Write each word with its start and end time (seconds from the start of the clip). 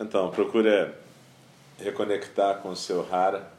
Então, 0.00 0.30
procure 0.30 0.94
reconectar 1.78 2.58
com 2.62 2.70
o 2.70 2.76
seu 2.76 3.06
Hara, 3.14 3.52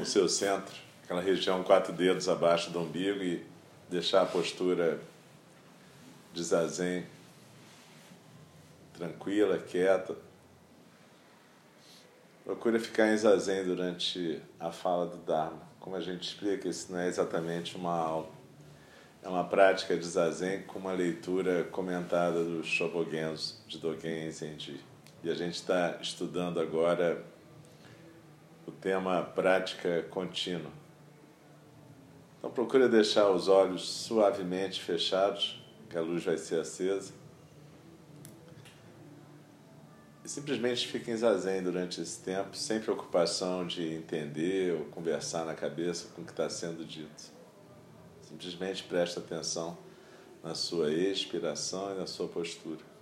o 0.00 0.04
seu 0.04 0.28
centro 0.28 0.86
aquela 1.06 1.20
região 1.20 1.62
quatro 1.62 1.92
dedos 1.92 2.28
abaixo 2.28 2.70
do 2.70 2.80
umbigo 2.80 3.22
e 3.22 3.46
deixar 3.88 4.22
a 4.22 4.26
postura 4.26 4.98
de 6.34 6.42
zazen 6.42 7.06
tranquila, 8.92 9.56
quieta. 9.58 10.16
Procura 12.44 12.80
ficar 12.80 13.06
em 13.12 13.16
zazen 13.16 13.64
durante 13.64 14.42
a 14.58 14.72
fala 14.72 15.06
do 15.06 15.18
Dharma. 15.18 15.62
Como 15.78 15.94
a 15.94 16.00
gente 16.00 16.28
explica, 16.28 16.68
isso 16.68 16.90
não 16.90 16.98
é 16.98 17.06
exatamente 17.06 17.76
uma 17.76 17.94
aula. 17.94 18.35
É 19.26 19.28
uma 19.28 19.42
prática 19.42 19.96
de 19.96 20.06
zazen 20.06 20.62
com 20.62 20.78
uma 20.78 20.92
leitura 20.92 21.64
comentada 21.64 22.44
do 22.44 22.62
Shobogenzo, 22.62 23.56
de 23.66 23.76
Dogen 23.76 24.30
Zenji. 24.30 24.80
E 25.24 25.28
a 25.28 25.34
gente 25.34 25.54
está 25.54 25.98
estudando 26.00 26.60
agora 26.60 27.24
o 28.64 28.70
tema 28.70 29.24
prática 29.24 30.04
contínua. 30.10 30.70
Então 32.38 32.52
procure 32.52 32.88
deixar 32.88 33.28
os 33.28 33.48
olhos 33.48 33.88
suavemente 33.88 34.80
fechados, 34.80 35.60
que 35.90 35.98
a 35.98 36.00
luz 36.00 36.24
vai 36.24 36.38
ser 36.38 36.60
acesa. 36.60 37.12
E 40.24 40.28
simplesmente 40.28 40.86
fique 40.86 41.10
em 41.10 41.16
zazen 41.16 41.64
durante 41.64 42.00
esse 42.00 42.22
tempo, 42.22 42.56
sem 42.56 42.78
preocupação 42.78 43.66
de 43.66 43.92
entender 43.92 44.72
ou 44.78 44.84
conversar 44.84 45.44
na 45.44 45.54
cabeça 45.56 46.10
com 46.14 46.22
o 46.22 46.24
que 46.24 46.30
está 46.30 46.48
sendo 46.48 46.84
dito. 46.84 47.34
Simplesmente 48.36 48.82
preste 48.82 49.18
atenção 49.18 49.78
na 50.44 50.54
sua 50.54 50.92
expiração 50.92 51.94
e 51.94 51.98
na 51.98 52.06
sua 52.06 52.28
postura. 52.28 52.95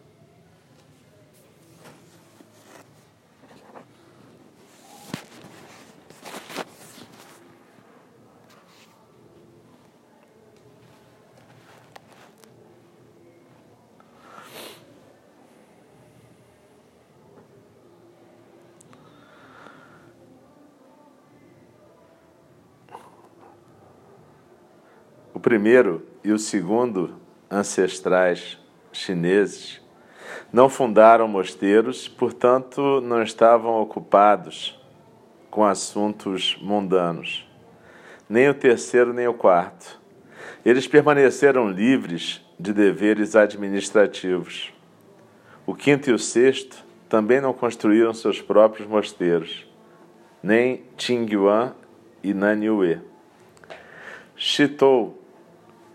Primeiro 25.45 26.03
e 26.25 26.33
o 26.33 26.39
segundo 26.39 27.17
ancestrais 27.51 28.59
chineses 28.91 29.79
não 30.51 30.71
fundaram 30.71 31.29
mosteiros, 31.29 32.09
portanto, 32.09 33.03
não 33.03 33.23
estavam 33.23 33.75
ocupados 33.75 34.81
com 35.51 35.63
assuntos 35.63 36.57
mundanos. 36.63 37.47
Nem 38.27 38.49
o 38.49 38.55
terceiro, 38.55 39.13
nem 39.13 39.29
o 39.29 39.35
quarto. 39.35 40.01
Eles 40.65 40.87
permaneceram 40.87 41.69
livres 41.69 42.41
de 42.59 42.73
deveres 42.73 43.37
administrativos. 43.37 44.73
O 45.67 45.75
quinto 45.75 46.09
e 46.09 46.15
o 46.15 46.19
sexto 46.19 46.83
também 47.07 47.43
não 47.43 47.53
construíram 47.53 48.15
seus 48.15 48.41
próprios 48.41 48.89
mosteiros, 48.89 49.69
nem 50.43 50.85
Qingyuan 50.97 51.75
e 52.23 52.33
Nanyue. 52.33 53.03
Shitou 54.35 55.23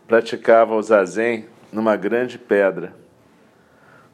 praticava 0.09 0.75
o 0.75 0.81
zazen 0.81 1.45
numa 1.71 1.95
grande 1.95 2.39
pedra, 2.39 2.95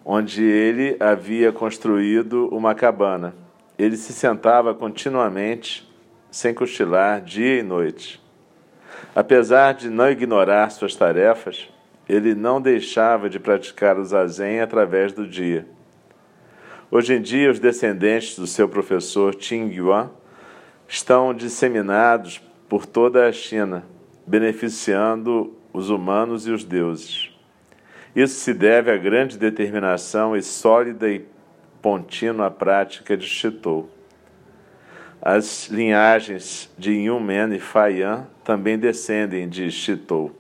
onde 0.03 0.44
ele 0.44 0.97
havia 1.00 1.53
construído 1.53 2.50
uma 2.50 2.75
cabana. 2.75 3.33
Ele 3.79 3.95
se 3.95 4.11
sentava 4.11 4.75
continuamente, 4.75 5.89
sem 6.29 6.53
cochilar, 6.53 7.22
dia 7.22 7.59
e 7.59 7.63
noite. 7.63 8.22
Apesar 9.16 9.73
de 9.73 9.89
não 9.89 10.09
ignorar 10.09 10.69
suas 10.69 10.97
tarefas, 10.97 11.69
ele 12.09 12.35
não 12.35 12.62
deixava 12.62 13.29
de 13.29 13.39
praticar 13.39 13.97
o 13.97 14.03
zazen 14.03 14.59
através 14.59 15.13
do 15.13 15.25
dia. 15.25 15.65
Hoje 16.92 17.13
em 17.13 17.21
dia, 17.21 17.50
os 17.50 17.57
descendentes 17.57 18.38
do 18.38 18.45
seu 18.45 18.68
professor 18.68 19.33
Qing 19.33 19.74
Yuan 19.74 20.12
estão 20.89 21.33
disseminados 21.33 22.42
por 22.68 22.86
toda 22.86 23.25
a 23.25 23.31
China, 23.31 23.86
beneficiando 24.27 25.56
os 25.75 25.89
humanos 25.89 26.48
e 26.48 26.51
os 26.51 26.63
deuses. 26.63 27.30
Isso 28.16 28.39
se 28.39 28.54
deve 28.54 28.89
à 28.89 28.98
grande 28.98 29.38
determinação 29.38 30.36
e 30.36 30.42
sólida 30.42 31.10
e 31.10 31.25
contínua 31.81 32.50
prática 32.50 33.16
de 33.16 33.27
Chitou. 33.27 33.89
As 35.22 35.68
linhagens 35.68 36.72
de 36.77 36.92
Yumen 36.94 37.54
e 37.54 37.60
Faiyan 37.60 38.25
também 38.44 38.77
descendem 38.77 39.50
de 39.50 39.69
Chitou. 39.69 40.36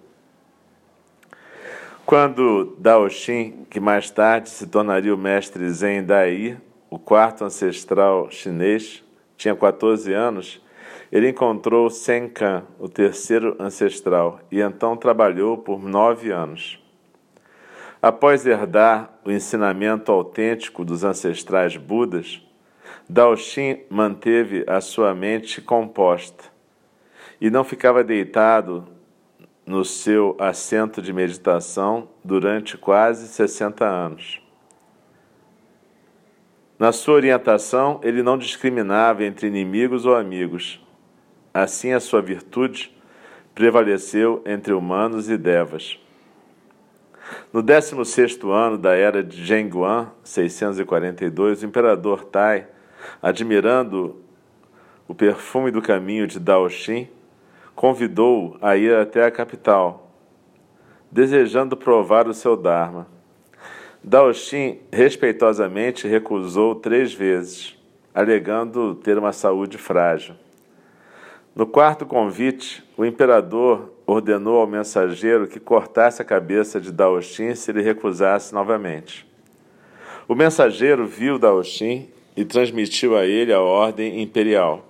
Quando 2.05 2.75
Daoxin, 2.79 3.65
que 3.69 3.79
mais 3.79 4.09
tarde 4.09 4.49
se 4.49 4.67
tornaria 4.67 5.13
o 5.13 5.17
mestre 5.17 5.67
Zen 5.69 6.03
Dai, 6.03 6.57
o 6.89 6.97
quarto 6.97 7.43
ancestral 7.43 8.29
chinês, 8.31 9.03
tinha 9.35 9.55
14 9.55 10.13
anos, 10.13 10.61
ele 11.15 11.29
encontrou 11.29 11.89
Senkan, 11.89 12.65
o 12.77 12.89
terceiro 12.89 13.55
ancestral, 13.57 14.41
e 14.51 14.59
então 14.59 14.97
trabalhou 14.97 15.57
por 15.57 15.81
nove 15.81 16.29
anos. 16.29 16.77
Após 18.01 18.45
herdar 18.45 19.17
o 19.23 19.31
ensinamento 19.31 20.11
autêntico 20.11 20.83
dos 20.83 21.05
ancestrais 21.05 21.77
Budas, 21.77 22.45
Daoxin 23.07 23.83
manteve 23.89 24.65
a 24.67 24.81
sua 24.81 25.15
mente 25.15 25.61
composta 25.61 26.43
e 27.39 27.49
não 27.49 27.63
ficava 27.63 28.03
deitado 28.03 28.85
no 29.65 29.85
seu 29.85 30.35
assento 30.37 31.01
de 31.01 31.13
meditação 31.13 32.09
durante 32.25 32.77
quase 32.77 33.29
60 33.29 33.85
anos. 33.85 34.41
Na 36.77 36.91
sua 36.91 37.13
orientação, 37.13 38.01
ele 38.03 38.21
não 38.21 38.37
discriminava 38.37 39.23
entre 39.23 39.47
inimigos 39.47 40.05
ou 40.05 40.13
amigos. 40.13 40.84
Assim, 41.55 41.93
a 41.93 42.01
sua 42.01 42.21
virtude 42.21 42.93
prevaleceu 43.53 44.43
entre 44.45 44.73
humanos 44.73 45.29
e 45.29 45.37
devas. 45.37 45.97
No 47.53 47.63
16º 47.63 48.51
ano 48.51 48.77
da 48.77 48.93
era 48.93 49.23
de 49.23 49.41
Zhenguan, 49.41 50.11
642, 50.21 51.63
o 51.63 51.65
imperador 51.65 52.25
Tai, 52.25 52.67
admirando 53.21 54.21
o 55.07 55.15
perfume 55.15 55.71
do 55.71 55.81
caminho 55.81 56.27
de 56.27 56.41
Daoxin, 56.41 57.07
convidou-o 57.73 58.57
a 58.61 58.75
ir 58.75 58.93
até 58.93 59.23
a 59.23 59.31
capital, 59.31 60.11
desejando 61.09 61.77
provar 61.77 62.27
o 62.27 62.33
seu 62.33 62.57
Dharma. 62.57 63.07
Daoxin 64.03 64.81
respeitosamente 64.91 66.05
recusou 66.05 66.75
três 66.75 67.13
vezes, 67.13 67.81
alegando 68.13 68.93
ter 68.95 69.17
uma 69.17 69.31
saúde 69.31 69.77
frágil. 69.77 70.35
No 71.55 71.65
quarto 71.65 72.05
convite, 72.05 72.83
o 72.97 73.05
imperador 73.05 73.93
ordenou 74.05 74.59
ao 74.59 74.67
mensageiro 74.67 75.47
que 75.47 75.57
cortasse 75.57 76.21
a 76.21 76.25
cabeça 76.25 76.81
de 76.81 76.91
Daoxin 76.91 77.55
se 77.55 77.71
ele 77.71 77.81
recusasse 77.81 78.53
novamente. 78.53 79.25
O 80.27 80.35
mensageiro 80.35 81.07
viu 81.07 81.39
Daoxin 81.39 82.09
e 82.35 82.43
transmitiu 82.43 83.15
a 83.15 83.25
ele 83.25 83.53
a 83.53 83.61
ordem 83.61 84.21
imperial. 84.21 84.85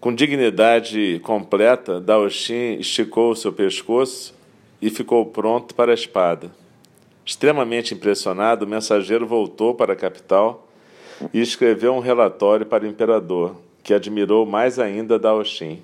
Com 0.00 0.14
dignidade 0.14 1.20
completa, 1.22 2.00
Daoxin 2.00 2.78
esticou 2.78 3.32
o 3.32 3.36
seu 3.36 3.52
pescoço 3.52 4.34
e 4.80 4.88
ficou 4.88 5.26
pronto 5.26 5.74
para 5.74 5.90
a 5.90 5.94
espada. 5.94 6.50
Extremamente 7.22 7.92
impressionado, 7.92 8.64
o 8.64 8.68
mensageiro 8.68 9.26
voltou 9.26 9.74
para 9.74 9.92
a 9.92 9.96
capital 9.96 10.66
e 11.34 11.40
escreveu 11.42 11.92
um 11.92 12.00
relatório 12.00 12.64
para 12.64 12.84
o 12.84 12.86
imperador, 12.86 13.56
que 13.86 13.94
admirou 13.94 14.44
mais 14.44 14.80
ainda 14.80 15.16
Daoxin. 15.16 15.80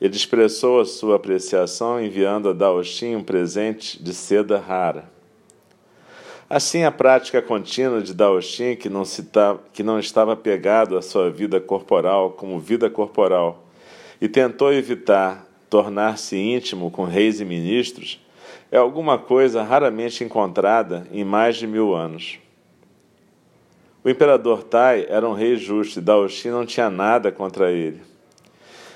Ele 0.00 0.16
expressou 0.16 0.80
a 0.80 0.84
sua 0.84 1.14
apreciação 1.14 2.04
enviando 2.04 2.48
a 2.48 2.52
Daoxin 2.52 3.14
um 3.14 3.22
presente 3.22 4.02
de 4.02 4.12
seda 4.12 4.58
rara. 4.58 5.08
Assim, 6.50 6.82
a 6.82 6.90
prática 6.90 7.40
contínua 7.40 8.02
de 8.02 8.12
Daoxin, 8.12 8.74
que 8.74 8.88
não, 8.88 9.04
tá, 9.32 9.56
que 9.72 9.84
não 9.84 10.00
estava 10.00 10.34
pegado 10.34 10.98
à 10.98 11.02
sua 11.02 11.30
vida 11.30 11.60
corporal 11.60 12.32
como 12.32 12.58
vida 12.58 12.90
corporal, 12.90 13.64
e 14.20 14.28
tentou 14.28 14.72
evitar 14.72 15.46
tornar-se 15.70 16.36
íntimo 16.36 16.90
com 16.90 17.04
reis 17.04 17.40
e 17.40 17.44
ministros, 17.44 18.20
é 18.68 18.78
alguma 18.78 19.16
coisa 19.16 19.62
raramente 19.62 20.24
encontrada 20.24 21.06
em 21.12 21.22
mais 21.22 21.54
de 21.54 21.68
mil 21.68 21.94
anos. 21.94 22.40
O 24.06 24.08
imperador 24.08 24.62
Tai 24.62 25.04
era 25.08 25.28
um 25.28 25.32
rei 25.32 25.56
justo 25.56 25.98
e 25.98 26.00
Daoxin 26.00 26.50
não 26.50 26.64
tinha 26.64 26.88
nada 26.88 27.32
contra 27.32 27.72
ele. 27.72 28.00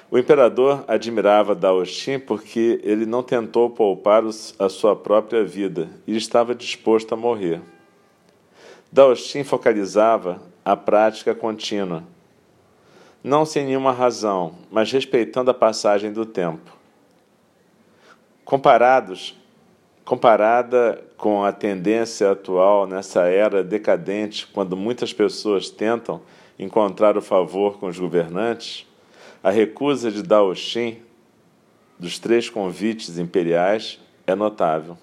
O 0.09 0.17
imperador 0.17 0.85
admirava 0.87 1.53
Daoxin 1.53 2.21
porque 2.21 2.81
ele 2.85 3.05
não 3.05 3.21
tentou 3.21 3.69
poupar 3.71 4.23
a 4.57 4.69
sua 4.69 4.95
própria 4.95 5.43
vida 5.43 5.89
e 6.07 6.17
estava 6.17 6.55
disposto 6.55 7.13
a 7.13 7.17
morrer. 7.17 7.61
Daoxin 8.93 9.43
focalizava 9.43 10.41
a 10.65 10.77
prática 10.77 11.35
contínua, 11.35 12.05
não 13.21 13.45
sem 13.45 13.65
nenhuma 13.65 13.91
razão, 13.91 14.55
mas 14.71 14.93
respeitando 14.93 15.51
a 15.51 15.55
passagem 15.55 16.13
do 16.13 16.25
tempo. 16.25 16.71
Comparados 18.45 19.37
Comparada 20.11 21.05
com 21.17 21.45
a 21.45 21.53
tendência 21.53 22.33
atual 22.33 22.85
nessa 22.85 23.29
era 23.29 23.63
decadente, 23.63 24.45
quando 24.45 24.77
muitas 24.77 25.13
pessoas 25.13 25.71
tentam 25.71 26.21
encontrar 26.59 27.17
o 27.17 27.23
favor 27.23 27.79
com 27.79 27.87
os 27.87 27.97
governantes, 27.97 28.85
a 29.41 29.53
recusa 29.53 30.11
de 30.11 30.25
Daoxin 30.25 30.97
dos 31.97 32.19
três 32.19 32.51
convites 32.51 33.19
imperiais 33.19 34.01
é 34.27 34.35
notável. 34.35 34.99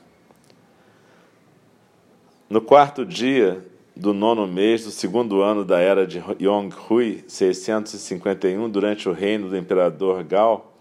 No 2.50 2.60
quarto 2.60 3.06
dia 3.06 3.66
do 3.96 4.14
nono 4.14 4.46
mês 4.46 4.84
do 4.84 4.92
segundo 4.92 5.42
ano 5.42 5.64
da 5.64 5.80
era 5.80 6.06
de 6.06 6.22
Yonghui, 6.38 7.24
651, 7.30 8.70
durante 8.70 9.08
o 9.08 9.14
reino 9.14 9.48
do 9.48 9.56
imperador 9.56 10.22
Gao, 10.26 10.77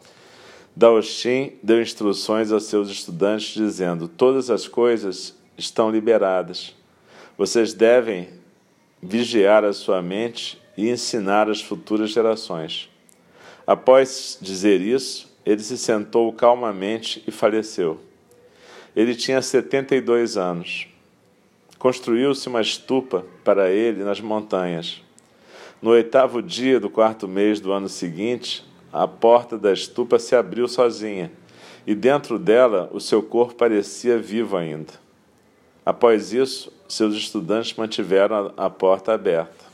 Daoxin 0.77 1.55
deu 1.63 1.81
instruções 1.81 2.53
aos 2.53 2.65
seus 2.65 2.91
estudantes, 2.91 3.55
dizendo: 3.55 4.07
Todas 4.07 4.51
as 4.51 4.69
coisas 4.69 5.35
estão 5.57 5.91
liberadas. 5.91 6.75
Vocês 7.39 7.73
devem 7.73 8.29
vigiar 9.03 9.65
a 9.65 9.73
sua 9.73 10.03
mente 10.03 10.61
e 10.77 10.91
ensinar 10.91 11.49
as 11.49 11.63
futuras 11.63 12.11
gerações. 12.11 12.91
Após 13.67 14.37
dizer 14.39 14.83
isso, 14.83 15.35
ele 15.47 15.63
se 15.63 15.79
sentou 15.79 16.31
calmamente 16.31 17.25
e 17.27 17.31
faleceu. 17.31 17.99
Ele 18.95 19.15
tinha 19.15 19.41
72 19.41 20.37
anos. 20.37 20.89
Construiu-se 21.79 22.49
uma 22.49 22.61
estupa 22.61 23.25
para 23.43 23.71
ele 23.71 24.05
nas 24.05 24.21
montanhas. 24.21 25.03
No 25.81 25.91
oitavo 25.91 26.43
dia 26.43 26.79
do 26.79 26.91
quarto 26.91 27.27
mês 27.27 27.61
do 27.61 27.73
ano 27.73 27.89
seguinte, 27.89 28.65
a 28.97 29.07
porta 29.07 29.59
da 29.59 29.73
estupa 29.73 30.19
se 30.19 30.35
abriu 30.35 30.67
sozinha, 30.67 31.31
e 31.87 31.95
dentro 31.95 32.39
dela 32.39 32.89
o 32.93 32.99
seu 32.99 33.23
corpo 33.23 33.55
parecia 33.55 34.19
vivo 34.19 34.57
ainda. 34.57 34.95
Após 35.85 36.33
isso, 36.33 36.73
seus 36.89 37.15
estudantes 37.15 37.75
mantiveram 37.77 38.55
a 38.57 38.71
porta 38.71 39.13
aberta. 39.13 39.67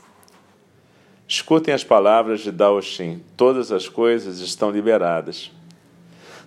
Escutem 1.25 1.73
as 1.73 1.85
palavras 1.85 2.41
de 2.41 2.51
Daoxin: 2.51 3.23
todas 3.37 3.71
as 3.71 3.87
coisas 3.87 4.39
estão 4.39 4.69
liberadas. 4.69 5.51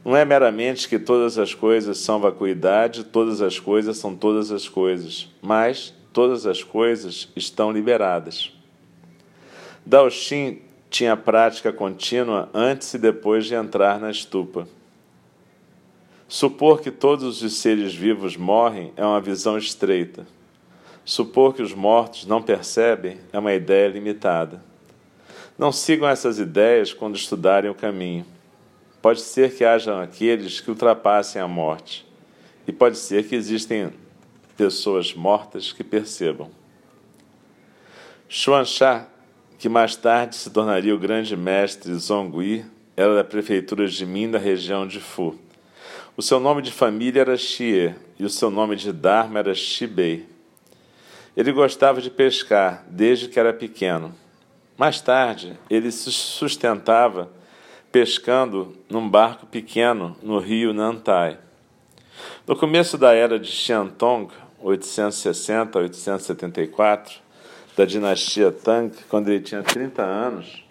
Não 0.04 0.14
é 0.14 0.24
meramente 0.24 0.86
que 0.86 0.98
todas 0.98 1.38
as 1.38 1.54
coisas 1.54 1.98
são 1.98 2.20
vacuidade, 2.20 3.04
todas 3.04 3.40
as 3.40 3.58
coisas 3.58 3.96
são 3.96 4.14
todas 4.14 4.52
as 4.52 4.68
coisas, 4.68 5.28
mas 5.40 5.94
todas 6.12 6.46
as 6.46 6.62
coisas 6.62 7.28
estão 7.34 7.72
liberadas. 7.72 8.52
Daoxin 9.84 10.60
tinha 10.90 11.16
prática 11.16 11.72
contínua 11.72 12.48
antes 12.54 12.94
e 12.94 12.98
depois 12.98 13.46
de 13.46 13.54
entrar 13.54 14.00
na 14.00 14.10
estupa. 14.10 14.66
Supor 16.28 16.80
que 16.80 16.90
todos 16.90 17.42
os 17.42 17.54
seres 17.58 17.94
vivos 17.94 18.36
morrem 18.36 18.92
é 18.96 19.04
uma 19.04 19.20
visão 19.20 19.56
estreita. 19.56 20.26
Supor 21.04 21.54
que 21.54 21.62
os 21.62 21.72
mortos 21.72 22.26
não 22.26 22.42
percebem 22.42 23.18
é 23.32 23.38
uma 23.38 23.52
ideia 23.52 23.88
limitada. 23.88 24.60
Não 25.56 25.70
sigam 25.70 26.08
essas 26.08 26.38
ideias 26.38 26.92
quando 26.92 27.16
estudarem 27.16 27.70
o 27.70 27.74
caminho. 27.74 28.26
Pode 29.00 29.20
ser 29.20 29.54
que 29.54 29.64
hajam 29.64 30.00
aqueles 30.00 30.60
que 30.60 30.68
ultrapassem 30.68 31.40
a 31.40 31.46
morte, 31.46 32.04
e 32.66 32.72
pode 32.72 32.98
ser 32.98 33.28
que 33.28 33.36
existem 33.36 33.92
pessoas 34.56 35.14
mortas 35.14 35.72
que 35.72 35.84
percebam. 35.84 36.50
Xuanxá 38.28 39.06
que 39.58 39.68
mais 39.68 39.96
tarde 39.96 40.36
se 40.36 40.50
tornaria 40.50 40.94
o 40.94 40.98
grande 40.98 41.36
mestre 41.36 41.94
Zongui, 41.94 42.64
era 42.96 43.14
da 43.14 43.24
prefeitura 43.24 43.86
de 43.86 44.06
Min, 44.06 44.30
da 44.30 44.38
região 44.38 44.86
de 44.86 45.00
Fu. 45.00 45.34
O 46.16 46.22
seu 46.22 46.40
nome 46.40 46.62
de 46.62 46.72
família 46.72 47.20
era 47.20 47.36
Xie 47.36 47.94
e 48.18 48.24
o 48.24 48.30
seu 48.30 48.50
nome 48.50 48.76
de 48.76 48.92
Dharma 48.92 49.38
era 49.38 49.54
Shibei. 49.54 50.26
Ele 51.36 51.52
gostava 51.52 52.00
de 52.00 52.10
pescar 52.10 52.84
desde 52.88 53.28
que 53.28 53.38
era 53.38 53.52
pequeno. 53.52 54.14
Mais 54.78 55.00
tarde, 55.00 55.58
ele 55.68 55.92
se 55.92 56.10
sustentava 56.10 57.30
pescando 57.92 58.74
num 58.88 59.06
barco 59.08 59.46
pequeno 59.46 60.16
no 60.22 60.38
rio 60.38 60.72
Nantai. 60.72 61.38
No 62.46 62.56
começo 62.56 62.96
da 62.96 63.12
era 63.12 63.38
de 63.38 63.50
Xiantong, 63.50 64.32
860 64.60 65.78
a 65.78 65.82
874, 65.82 67.20
da 67.76 67.84
dinastia 67.84 68.50
Tang, 68.50 68.90
quando 69.08 69.28
ele 69.28 69.40
tinha 69.40 69.62
30 69.62 70.02
anos, 70.02 70.64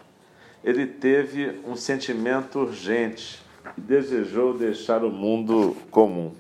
ele 0.64 0.88
teve 0.88 1.62
um 1.64 1.76
sentimento 1.76 2.60
urgente 2.60 3.40
e 3.78 3.82
desejou 3.82 4.58
deixar 4.58 5.04
o 5.04 5.12
mundo 5.12 5.78
comum. 5.92 6.34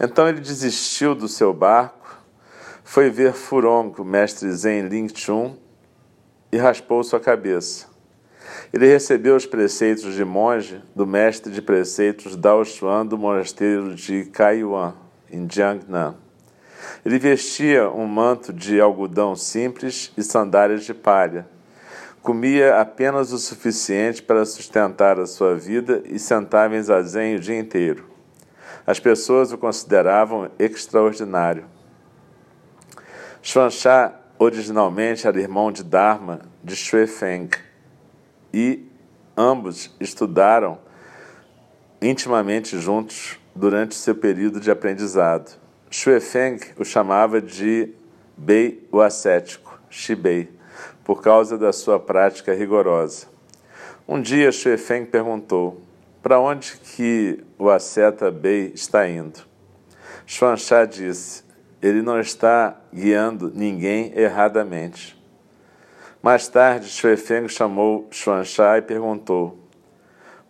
Então 0.00 0.28
ele 0.28 0.40
desistiu 0.40 1.14
do 1.14 1.28
seu 1.28 1.54
barco, 1.54 2.18
foi 2.82 3.08
ver 3.08 3.32
Furong, 3.32 3.94
o 3.98 4.04
mestre 4.04 4.50
Zen 4.50 4.88
Ling 4.88 5.08
Chun, 5.14 5.54
e 6.50 6.56
raspou 6.56 7.04
sua 7.04 7.20
cabeça. 7.20 7.86
Ele 8.72 8.86
recebeu 8.86 9.36
os 9.36 9.46
preceitos 9.46 10.14
de 10.14 10.24
monge 10.24 10.82
do 10.96 11.06
mestre 11.06 11.52
de 11.52 11.62
preceitos 11.62 12.34
Dao 12.34 12.64
Xuan 12.64 13.06
do 13.06 13.16
monasteiro 13.16 13.94
de 13.94 14.24
Kaiyuan, 14.24 14.94
em 15.30 15.46
Jiangnan. 15.48 16.16
Ele 17.04 17.18
vestia 17.18 17.90
um 17.90 18.06
manto 18.06 18.52
de 18.52 18.80
algodão 18.80 19.34
simples 19.34 20.12
e 20.16 20.22
sandálias 20.22 20.84
de 20.84 20.94
palha. 20.94 21.48
Comia 22.22 22.80
apenas 22.80 23.32
o 23.32 23.38
suficiente 23.38 24.22
para 24.22 24.44
sustentar 24.44 25.18
a 25.18 25.26
sua 25.26 25.54
vida 25.54 26.02
e 26.04 26.18
sentava 26.18 26.76
em 26.76 26.82
zazen 26.82 27.36
o 27.36 27.40
dia 27.40 27.58
inteiro. 27.58 28.04
As 28.86 29.00
pessoas 29.00 29.52
o 29.52 29.58
consideravam 29.58 30.50
extraordinário. 30.58 31.64
Xuanxá 33.42 34.14
originalmente 34.38 35.26
era 35.26 35.40
irmão 35.40 35.70
de 35.72 35.82
Dharma 35.82 36.40
de 36.62 36.76
Feng 37.06 37.50
e 38.52 38.86
ambos 39.36 39.94
estudaram 40.00 40.78
intimamente 42.00 42.78
juntos 42.78 43.38
durante 43.54 43.94
seu 43.94 44.14
período 44.14 44.60
de 44.60 44.70
aprendizado. 44.70 45.59
Feng 45.90 46.58
o 46.78 46.84
chamava 46.84 47.40
de 47.40 47.92
Bei 48.36 48.80
o 48.92 49.00
ascético, 49.00 49.78
Shibei, 49.90 50.48
por 51.02 51.20
causa 51.20 51.58
da 51.58 51.72
sua 51.72 51.98
prática 51.98 52.54
rigorosa. 52.54 53.26
Um 54.08 54.20
dia 54.20 54.50
Feng 54.52 55.04
perguntou: 55.04 55.82
"Para 56.22 56.38
onde 56.38 56.76
que 56.76 57.44
o 57.58 57.68
asceta 57.68 58.30
Bei 58.30 58.72
está 58.74 59.08
indo?" 59.08 59.40
Xuanxá 60.26 60.84
disse: 60.84 61.42
"Ele 61.82 62.02
não 62.02 62.20
está 62.20 62.80
guiando 62.94 63.50
ninguém 63.54 64.12
erradamente." 64.16 65.20
Mais 66.22 66.46
tarde, 66.46 66.88
Feng 67.16 67.48
chamou 67.48 68.08
Xuanxá 68.10 68.78
e 68.78 68.82
perguntou: 68.82 69.58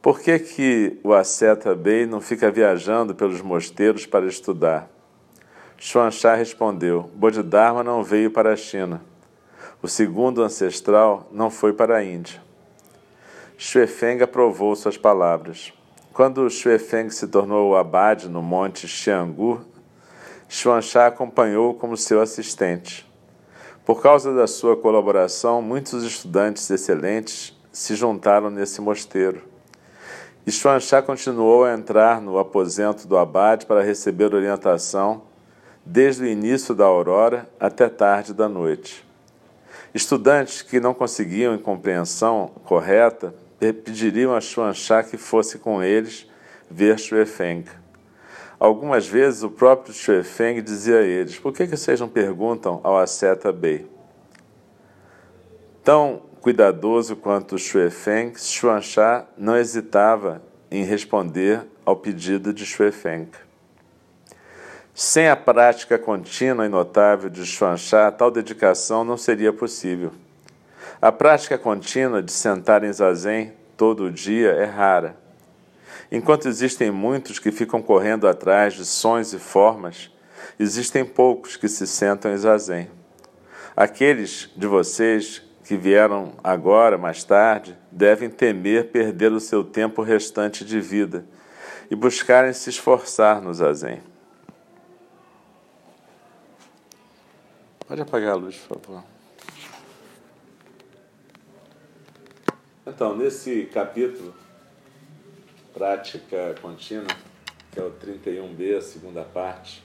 por 0.02 0.20
que, 0.20 0.38
que 0.38 0.98
o 1.04 1.12
asceta 1.12 1.74
Bei 1.74 2.06
não 2.06 2.22
fica 2.22 2.50
viajando 2.50 3.14
pelos 3.14 3.42
mosteiros 3.42 4.06
para 4.06 4.26
estudar? 4.26 4.99
Xuanxá 5.82 6.34
respondeu: 6.34 7.10
Bodhidharma 7.14 7.82
não 7.82 8.04
veio 8.04 8.30
para 8.30 8.52
a 8.52 8.56
China. 8.56 9.00
O 9.80 9.88
segundo 9.88 10.42
ancestral 10.42 11.26
não 11.32 11.50
foi 11.50 11.72
para 11.72 11.96
a 11.96 12.04
Índia. 12.04 12.38
Xuefeng 13.56 14.22
aprovou 14.22 14.76
suas 14.76 14.98
palavras. 14.98 15.72
Quando 16.12 16.50
Xuefeng 16.50 17.08
se 17.08 17.26
tornou 17.28 17.70
o 17.70 17.76
abade 17.76 18.28
no 18.28 18.42
monte 18.42 18.86
Xiangu, 18.86 19.64
Xuanxá 20.50 21.06
acompanhou 21.06 21.72
como 21.72 21.96
seu 21.96 22.20
assistente. 22.20 23.10
Por 23.82 24.02
causa 24.02 24.34
da 24.34 24.46
sua 24.46 24.76
colaboração, 24.76 25.62
muitos 25.62 26.04
estudantes 26.04 26.68
excelentes 26.68 27.58
se 27.72 27.94
juntaram 27.94 28.50
nesse 28.50 28.82
mosteiro. 28.82 29.40
E 30.46 30.52
Xuanxá 30.52 31.00
continuou 31.00 31.64
a 31.64 31.72
entrar 31.72 32.20
no 32.20 32.38
aposento 32.38 33.08
do 33.08 33.16
abade 33.16 33.64
para 33.64 33.82
receber 33.82 34.34
orientação 34.34 35.29
desde 35.84 36.24
o 36.24 36.26
início 36.26 36.74
da 36.74 36.84
aurora 36.84 37.48
até 37.58 37.88
tarde 37.88 38.32
da 38.32 38.48
noite. 38.48 39.04
Estudantes 39.94 40.62
que 40.62 40.78
não 40.78 40.94
conseguiam 40.94 41.58
compreensão 41.58 42.50
correta 42.64 43.34
pediriam 43.58 44.34
a 44.34 44.40
Xuanxá 44.40 45.02
que 45.02 45.16
fosse 45.16 45.58
com 45.58 45.82
eles 45.82 46.26
ver 46.70 46.98
Xuefeng. 46.98 47.64
Algumas 48.58 49.06
vezes 49.06 49.42
o 49.42 49.50
próprio 49.50 49.92
Xuefeng 49.92 50.60
dizia 50.62 50.98
a 50.98 51.02
eles: 51.02 51.38
Por 51.38 51.52
que, 51.52 51.66
que 51.66 51.76
vocês 51.76 51.98
não 51.98 52.08
perguntam 52.08 52.80
ao 52.84 52.98
asceta 52.98 53.52
Bei? 53.52 53.86
Tão 55.82 56.22
cuidadoso 56.40 57.16
quanto 57.16 57.58
Xuefeng, 57.58 58.32
Xuanxá 58.36 59.26
não 59.36 59.56
hesitava 59.56 60.42
em 60.70 60.84
responder 60.84 61.62
ao 61.84 61.96
pedido 61.96 62.52
de 62.52 62.64
Xuefeng. 62.64 63.28
Sem 65.02 65.30
a 65.30 65.34
prática 65.34 65.98
contínua 65.98 66.66
e 66.66 66.68
notável 66.68 67.30
de 67.30 67.46
Xuanxá, 67.46 68.12
tal 68.12 68.30
dedicação 68.30 69.02
não 69.02 69.16
seria 69.16 69.50
possível. 69.50 70.12
A 71.00 71.10
prática 71.10 71.56
contínua 71.56 72.22
de 72.22 72.30
sentar 72.30 72.84
em 72.84 72.92
zazen 72.92 73.54
todo 73.78 74.12
dia 74.12 74.50
é 74.50 74.66
rara. 74.66 75.16
Enquanto 76.12 76.48
existem 76.48 76.90
muitos 76.90 77.38
que 77.38 77.50
ficam 77.50 77.80
correndo 77.80 78.28
atrás 78.28 78.74
de 78.74 78.84
sons 78.84 79.32
e 79.32 79.38
formas, 79.38 80.14
existem 80.58 81.02
poucos 81.02 81.56
que 81.56 81.66
se 81.66 81.86
sentam 81.86 82.30
em 82.30 82.36
zazen. 82.36 82.90
Aqueles 83.74 84.50
de 84.54 84.66
vocês 84.66 85.42
que 85.64 85.78
vieram 85.78 86.34
agora, 86.44 86.98
mais 86.98 87.24
tarde, 87.24 87.74
devem 87.90 88.28
temer 88.28 88.88
perder 88.88 89.32
o 89.32 89.40
seu 89.40 89.64
tempo 89.64 90.02
restante 90.02 90.62
de 90.62 90.78
vida 90.78 91.24
e 91.90 91.96
buscarem 91.96 92.52
se 92.52 92.68
esforçar 92.68 93.40
no 93.40 93.54
zazen. 93.54 94.09
Pode 97.90 98.02
apagar 98.02 98.34
a 98.34 98.36
luz, 98.36 98.56
por 98.56 98.78
favor. 98.78 99.02
Então, 102.86 103.16
nesse 103.16 103.64
capítulo, 103.66 104.32
prática 105.74 106.54
contínua, 106.62 107.08
que 107.72 107.80
é 107.80 107.82
o 107.82 107.90
31b, 107.90 108.78
a 108.78 108.80
segunda 108.80 109.24
parte, 109.24 109.82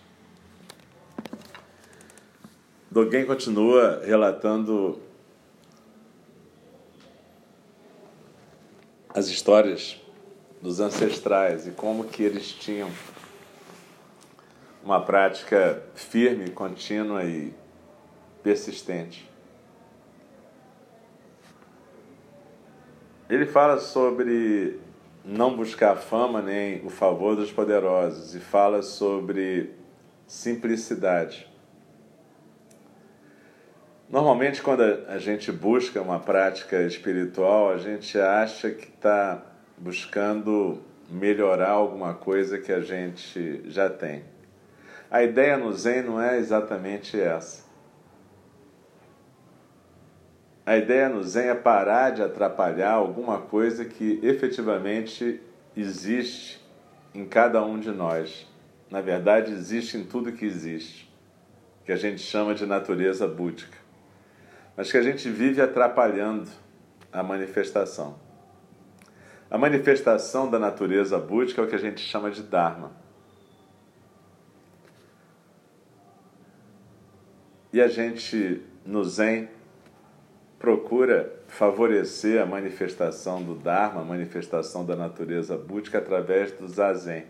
Dogen 2.92 3.26
continua 3.26 4.04
relatando 4.06 5.02
as 9.16 9.30
histórias 9.30 10.00
dos 10.62 10.80
ancestrais 10.80 11.66
e 11.66 11.72
como 11.72 12.04
que 12.04 12.22
eles 12.22 12.52
tinham 12.52 12.92
uma 14.84 15.02
prática 15.02 15.82
firme, 15.96 16.52
contínua 16.52 17.24
e 17.24 17.65
persistente. 18.46 19.28
Ele 23.28 23.48
fala 23.48 23.80
sobre 23.80 24.80
não 25.24 25.58
buscar 25.58 25.96
fama 25.96 26.44
nem 26.44 26.86
o 26.86 26.92
favor 26.92 27.36
dos 27.36 27.52
poderosos 27.52 28.36
e 28.36 28.40
fala 28.40 28.84
sobre 28.84 29.74
simplicidade. 30.28 31.52
Normalmente, 34.08 34.62
quando 34.62 34.84
a 34.84 35.18
gente 35.18 35.52
busca 35.52 36.00
uma 36.00 36.20
prática 36.20 36.84
espiritual, 36.84 37.72
a 37.72 37.80
gente 37.80 38.20
acha 38.20 38.70
que 38.70 38.90
está 38.90 39.44
buscando 39.76 40.84
melhorar 41.10 41.72
alguma 41.72 42.14
coisa 42.14 42.60
que 42.60 42.72
a 42.72 42.82
gente 42.82 43.64
já 43.66 43.90
tem. 43.90 44.24
A 45.10 45.24
ideia 45.24 45.58
no 45.58 45.74
Zen 45.74 46.04
não 46.04 46.22
é 46.22 46.38
exatamente 46.38 47.20
essa. 47.20 47.65
A 50.66 50.78
ideia 50.78 51.08
no 51.08 51.24
Zen 51.24 51.50
é 51.50 51.56
parar 51.56 52.10
de 52.10 52.22
atrapalhar 52.22 52.92
alguma 52.92 53.40
coisa 53.40 53.86
que 53.86 54.20
efetivamente 54.24 55.40
existe 55.78 56.60
em 57.14 57.26
cada 57.26 57.64
um 57.64 57.80
de 57.80 57.92
nós. 57.92 58.48
Na 58.90 59.02
verdade, 59.02 59.52
existe 59.52 59.98
em 59.98 60.04
tudo 60.04 60.32
que 60.32 60.46
existe, 60.46 61.14
que 61.86 61.92
a 61.92 61.96
gente 61.96 62.22
chama 62.22 62.56
de 62.56 62.66
natureza 62.66 63.28
búdica 63.28 63.86
mas 64.76 64.92
que 64.92 64.98
a 64.98 65.02
gente 65.02 65.30
vive 65.30 65.62
atrapalhando 65.62 66.50
a 67.12 67.24
manifestação. 67.24 68.20
A 69.50 69.58
manifestação 69.58 70.50
da 70.50 70.60
natureza 70.60 71.18
búdica 71.18 71.62
é 71.62 71.66
o 71.66 71.68
que 71.68 71.76
a 71.76 71.80
gente 71.80 72.02
chama 72.02 72.30
de 72.30 72.44
Dharma. 72.44 72.92
E 77.72 77.82
a 77.82 77.88
gente, 77.88 78.62
no 78.86 79.04
Zen, 79.04 79.48
procura 80.66 81.32
favorecer 81.48 82.42
a 82.42 82.46
manifestação 82.48 83.44
do 83.44 83.54
Dharma, 83.54 84.02
a 84.02 84.04
manifestação 84.04 84.84
da 84.84 84.96
natureza 84.96 85.56
búdica 85.56 86.00
através 86.00 86.52
do 86.54 86.68
Zazen. 86.68 87.24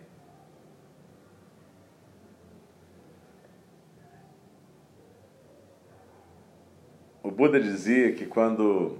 Buda 7.36 7.60
dizia 7.60 8.14
que 8.14 8.26
quando 8.26 8.98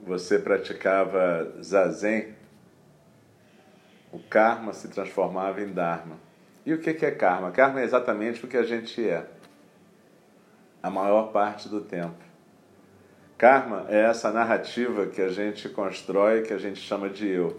você 0.00 0.38
praticava 0.38 1.52
zazen, 1.60 2.34
o 4.10 4.18
karma 4.18 4.72
se 4.72 4.88
transformava 4.88 5.60
em 5.60 5.70
dharma. 5.70 6.16
E 6.64 6.72
o 6.72 6.80
que 6.80 7.04
é 7.04 7.10
karma? 7.10 7.50
Karma 7.50 7.82
é 7.82 7.84
exatamente 7.84 8.42
o 8.42 8.48
que 8.48 8.56
a 8.56 8.62
gente 8.62 9.06
é, 9.06 9.26
a 10.82 10.88
maior 10.88 11.30
parte 11.30 11.68
do 11.68 11.82
tempo. 11.82 12.23
Karma 13.36 13.86
é 13.88 14.00
essa 14.00 14.30
narrativa 14.30 15.06
que 15.06 15.20
a 15.20 15.28
gente 15.28 15.68
constrói, 15.68 16.42
que 16.42 16.52
a 16.52 16.58
gente 16.58 16.80
chama 16.80 17.08
de 17.08 17.28
eu. 17.28 17.58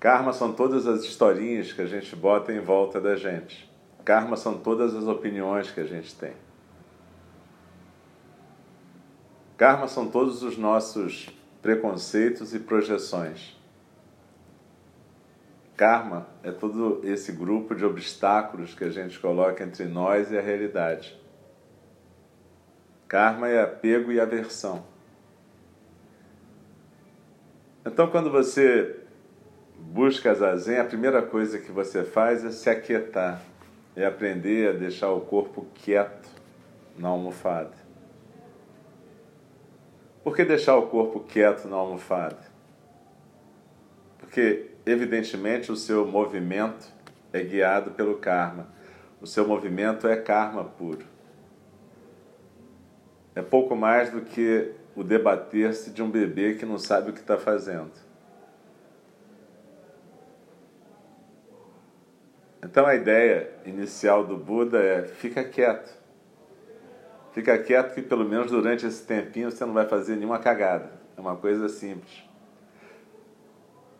Karma 0.00 0.32
são 0.32 0.52
todas 0.52 0.86
as 0.86 1.02
historinhas 1.02 1.72
que 1.72 1.82
a 1.82 1.86
gente 1.86 2.14
bota 2.16 2.52
em 2.52 2.60
volta 2.60 3.00
da 3.00 3.16
gente. 3.16 3.70
Karma 4.04 4.36
são 4.36 4.58
todas 4.58 4.94
as 4.94 5.04
opiniões 5.04 5.70
que 5.70 5.80
a 5.80 5.84
gente 5.84 6.14
tem. 6.14 6.32
Karma 9.56 9.88
são 9.88 10.08
todos 10.08 10.42
os 10.42 10.56
nossos 10.56 11.28
preconceitos 11.60 12.54
e 12.54 12.60
projeções. 12.60 13.58
Karma 15.76 16.26
é 16.42 16.50
todo 16.50 17.00
esse 17.04 17.32
grupo 17.32 17.74
de 17.74 17.84
obstáculos 17.84 18.72
que 18.72 18.84
a 18.84 18.90
gente 18.90 19.18
coloca 19.18 19.62
entre 19.62 19.84
nós 19.84 20.30
e 20.30 20.38
a 20.38 20.40
realidade. 20.40 21.20
Karma 23.08 23.48
é 23.48 23.62
apego 23.62 24.12
e 24.12 24.20
aversão. 24.20 24.84
Então, 27.84 28.10
quando 28.10 28.30
você 28.30 29.00
busca 29.78 30.34
zazen, 30.34 30.78
a 30.78 30.84
primeira 30.84 31.22
coisa 31.22 31.58
que 31.58 31.72
você 31.72 32.04
faz 32.04 32.44
é 32.44 32.50
se 32.50 32.68
aquietar, 32.68 33.40
é 33.96 34.04
aprender 34.04 34.68
a 34.68 34.78
deixar 34.78 35.10
o 35.10 35.22
corpo 35.22 35.66
quieto 35.74 36.28
na 36.98 37.08
almofada. 37.08 37.72
Por 40.22 40.36
que 40.36 40.44
deixar 40.44 40.76
o 40.76 40.88
corpo 40.88 41.20
quieto 41.20 41.66
na 41.66 41.76
almofada? 41.76 42.42
Porque, 44.18 44.72
evidentemente, 44.84 45.72
o 45.72 45.76
seu 45.76 46.06
movimento 46.06 46.92
é 47.32 47.42
guiado 47.42 47.92
pelo 47.92 48.16
karma. 48.18 48.68
O 49.18 49.26
seu 49.26 49.48
movimento 49.48 50.06
é 50.06 50.16
karma 50.16 50.62
puro. 50.62 51.06
É 53.38 53.42
pouco 53.42 53.76
mais 53.76 54.10
do 54.10 54.22
que 54.22 54.72
o 54.96 55.04
debater-se 55.04 55.90
de 55.90 56.02
um 56.02 56.10
bebê 56.10 56.54
que 56.54 56.66
não 56.66 56.76
sabe 56.76 57.10
o 57.10 57.12
que 57.12 57.20
está 57.20 57.38
fazendo. 57.38 57.92
Então 62.60 62.84
a 62.84 62.96
ideia 62.96 63.48
inicial 63.64 64.26
do 64.26 64.36
Buda 64.36 64.82
é 64.82 65.04
fica 65.04 65.44
quieto. 65.44 65.96
Fica 67.30 67.56
quieto 67.58 67.94
que 67.94 68.02
pelo 68.02 68.28
menos 68.28 68.50
durante 68.50 68.84
esse 68.84 69.06
tempinho 69.06 69.52
você 69.52 69.64
não 69.64 69.72
vai 69.72 69.86
fazer 69.86 70.16
nenhuma 70.16 70.40
cagada. 70.40 70.90
É 71.16 71.20
uma 71.20 71.36
coisa 71.36 71.68
simples. 71.68 72.24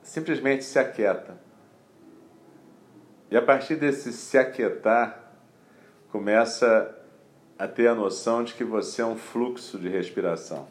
Simplesmente 0.02 0.64
se 0.64 0.80
aquieta. 0.80 1.38
E 3.30 3.37
a 3.37 3.42
partir 3.42 3.76
desse 3.76 4.12
se 4.12 4.37
aquietar, 4.37 5.33
começa 6.11 6.98
a 7.59 7.67
ter 7.67 7.88
a 7.88 7.95
noção 7.95 8.45
de 8.45 8.55
que 8.55 8.62
você 8.62 9.03
é 9.03 9.07
um 9.07 9.17
fluxo 9.17 9.79
de 9.79 9.88
respiração. 9.88 10.69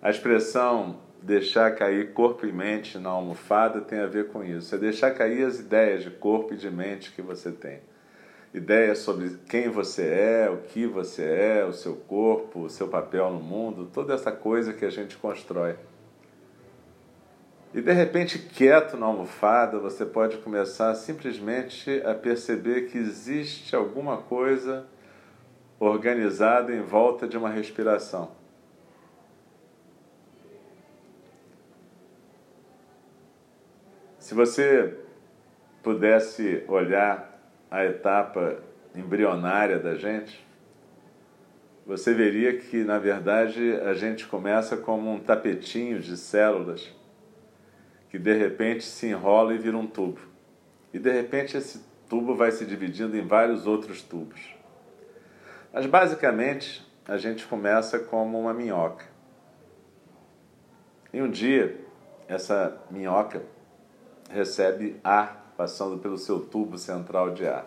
A 0.00 0.10
expressão 0.10 0.98
deixar 1.22 1.76
cair 1.76 2.12
corpo 2.12 2.46
e 2.46 2.52
mente 2.52 2.98
na 2.98 3.10
almofada 3.10 3.80
tem 3.80 4.00
a 4.00 4.06
ver 4.06 4.28
com 4.28 4.42
isso. 4.42 4.74
É 4.74 4.78
deixar 4.78 5.12
cair 5.12 5.44
as 5.44 5.60
ideias 5.60 6.02
de 6.02 6.10
corpo 6.10 6.54
e 6.54 6.56
de 6.56 6.70
mente 6.70 7.12
que 7.12 7.22
você 7.22 7.52
tem. 7.52 7.80
Ideias 8.52 8.98
sobre 8.98 9.38
quem 9.48 9.68
você 9.68 10.06
é, 10.06 10.50
o 10.50 10.58
que 10.58 10.86
você 10.86 11.24
é, 11.24 11.64
o 11.64 11.72
seu 11.72 11.94
corpo, 11.96 12.64
o 12.64 12.70
seu 12.70 12.88
papel 12.88 13.30
no 13.30 13.40
mundo, 13.40 13.88
toda 13.92 14.14
essa 14.14 14.32
coisa 14.32 14.72
que 14.72 14.84
a 14.84 14.90
gente 14.90 15.16
constrói. 15.16 15.76
E 17.74 17.80
de 17.80 17.92
repente, 17.92 18.38
quieto 18.38 18.98
na 18.98 19.06
almofada, 19.06 19.78
você 19.78 20.04
pode 20.04 20.36
começar 20.38 20.94
simplesmente 20.94 22.02
a 22.04 22.14
perceber 22.14 22.90
que 22.90 22.98
existe 22.98 23.74
alguma 23.74 24.18
coisa 24.18 24.86
organizada 25.80 26.74
em 26.74 26.82
volta 26.82 27.26
de 27.26 27.36
uma 27.36 27.48
respiração. 27.48 28.30
Se 34.18 34.34
você 34.34 34.98
pudesse 35.82 36.64
olhar 36.68 37.40
a 37.70 37.86
etapa 37.86 38.62
embrionária 38.94 39.78
da 39.78 39.94
gente, 39.94 40.46
você 41.86 42.12
veria 42.12 42.56
que, 42.58 42.84
na 42.84 42.98
verdade, 42.98 43.72
a 43.80 43.94
gente 43.94 44.26
começa 44.26 44.76
como 44.76 45.10
um 45.10 45.18
tapetinho 45.18 45.98
de 45.98 46.18
células 46.18 46.94
que 48.12 48.18
de 48.18 48.34
repente 48.34 48.84
se 48.84 49.06
enrola 49.06 49.54
e 49.54 49.58
vira 49.58 49.74
um 49.74 49.86
tubo. 49.86 50.20
E 50.92 50.98
de 50.98 51.10
repente 51.10 51.56
esse 51.56 51.82
tubo 52.10 52.34
vai 52.34 52.52
se 52.52 52.66
dividindo 52.66 53.16
em 53.16 53.26
vários 53.26 53.66
outros 53.66 54.02
tubos. 54.02 54.54
Mas 55.72 55.86
basicamente 55.86 56.86
a 57.08 57.16
gente 57.16 57.46
começa 57.46 57.98
como 57.98 58.38
uma 58.38 58.52
minhoca. 58.52 59.06
E 61.10 61.22
um 61.22 61.30
dia 61.30 61.80
essa 62.28 62.78
minhoca 62.90 63.42
recebe 64.28 65.00
ar 65.02 65.54
passando 65.56 65.96
pelo 65.96 66.18
seu 66.18 66.38
tubo 66.38 66.76
central 66.76 67.32
de 67.32 67.46
ar. 67.46 67.64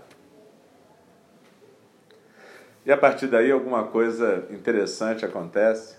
E 2.85 2.91
a 2.91 2.97
partir 2.97 3.25
daí 3.25 3.51
alguma 3.51 3.87
coisa 3.87 4.45
interessante 4.51 5.25
acontece, 5.25 5.97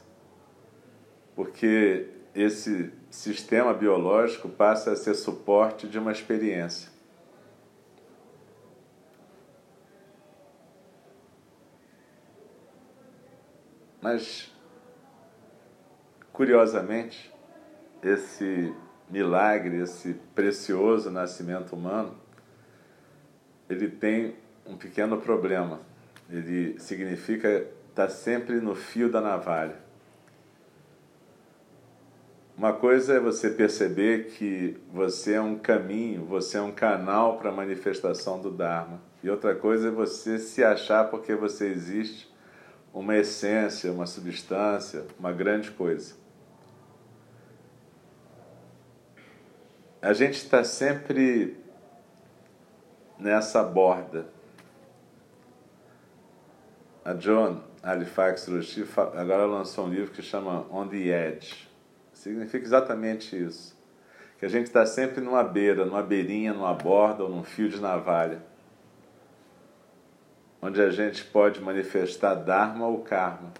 porque 1.34 2.14
esse 2.36 2.92
sistema 3.10 3.72
biológico 3.72 4.46
passa 4.46 4.92
a 4.92 4.96
ser 4.96 5.14
suporte 5.14 5.88
de 5.88 5.98
uma 5.98 6.12
experiência. 6.12 6.90
Mas, 14.02 14.54
curiosamente, 16.30 17.34
esse 18.02 18.72
milagre, 19.08 19.78
esse 19.80 20.12
precioso 20.34 21.10
nascimento 21.10 21.74
humano, 21.74 22.14
ele 23.68 23.88
tem 23.88 24.36
um 24.66 24.76
pequeno 24.76 25.18
problema. 25.18 25.80
Ele 26.28 26.78
significa 26.78 27.66
estar 27.88 28.10
sempre 28.10 28.56
no 28.56 28.74
fio 28.74 29.10
da 29.10 29.22
navalha. 29.22 29.86
Uma 32.56 32.72
coisa 32.72 33.12
é 33.12 33.20
você 33.20 33.50
perceber 33.50 34.28
que 34.30 34.78
você 34.90 35.34
é 35.34 35.40
um 35.40 35.58
caminho, 35.58 36.24
você 36.24 36.56
é 36.56 36.62
um 36.62 36.72
canal 36.72 37.36
para 37.36 37.50
a 37.50 37.52
manifestação 37.52 38.40
do 38.40 38.50
Dharma. 38.50 38.98
E 39.22 39.28
outra 39.28 39.54
coisa 39.54 39.88
é 39.88 39.90
você 39.90 40.38
se 40.38 40.64
achar 40.64 41.10
porque 41.10 41.34
você 41.34 41.66
existe 41.66 42.34
uma 42.94 43.14
essência, 43.14 43.92
uma 43.92 44.06
substância, 44.06 45.04
uma 45.18 45.32
grande 45.32 45.70
coisa. 45.70 46.14
A 50.00 50.14
gente 50.14 50.36
está 50.36 50.64
sempre 50.64 51.58
nessa 53.18 53.62
borda. 53.62 54.28
A 57.04 57.12
John 57.12 57.62
Halifax 57.82 58.48
Roshi 58.48 58.88
agora 59.14 59.44
lançou 59.44 59.84
um 59.84 59.90
livro 59.90 60.10
que 60.10 60.22
chama 60.22 60.66
On 60.70 60.88
the 60.88 60.96
Edge 60.96 61.75
Significa 62.26 62.64
exatamente 62.64 63.40
isso. 63.40 63.78
Que 64.36 64.46
a 64.46 64.48
gente 64.48 64.66
está 64.66 64.84
sempre 64.84 65.20
numa 65.20 65.44
beira, 65.44 65.84
numa 65.86 66.02
beirinha, 66.02 66.52
numa 66.52 66.74
borda 66.74 67.22
ou 67.22 67.30
num 67.30 67.44
fio 67.44 67.68
de 67.68 67.80
navalha. 67.80 68.42
Onde 70.60 70.82
a 70.82 70.90
gente 70.90 71.24
pode 71.24 71.60
manifestar 71.60 72.34
Dharma 72.34 72.84
ou 72.88 73.04
Karma. 73.04 73.52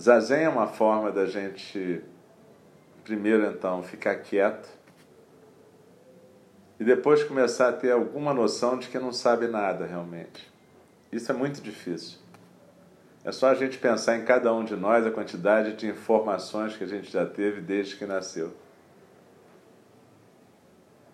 Zazen 0.00 0.42
é 0.42 0.48
uma 0.48 0.66
forma 0.66 1.12
da 1.12 1.24
gente, 1.24 2.02
primeiro 3.04 3.46
então, 3.46 3.84
ficar 3.84 4.16
quieto 4.16 4.68
e 6.80 6.84
depois 6.84 7.22
começar 7.22 7.68
a 7.68 7.72
ter 7.72 7.92
alguma 7.92 8.34
noção 8.34 8.76
de 8.76 8.88
que 8.88 8.98
não 8.98 9.12
sabe 9.12 9.46
nada 9.46 9.86
realmente. 9.86 10.57
Isso 11.10 11.32
é 11.32 11.34
muito 11.34 11.60
difícil. 11.60 12.18
É 13.24 13.32
só 13.32 13.48
a 13.48 13.54
gente 13.54 13.78
pensar 13.78 14.16
em 14.16 14.24
cada 14.24 14.54
um 14.54 14.64
de 14.64 14.76
nós 14.76 15.06
a 15.06 15.10
quantidade 15.10 15.74
de 15.74 15.86
informações 15.86 16.76
que 16.76 16.84
a 16.84 16.86
gente 16.86 17.10
já 17.10 17.26
teve 17.26 17.60
desde 17.60 17.96
que 17.96 18.06
nasceu. 18.06 18.52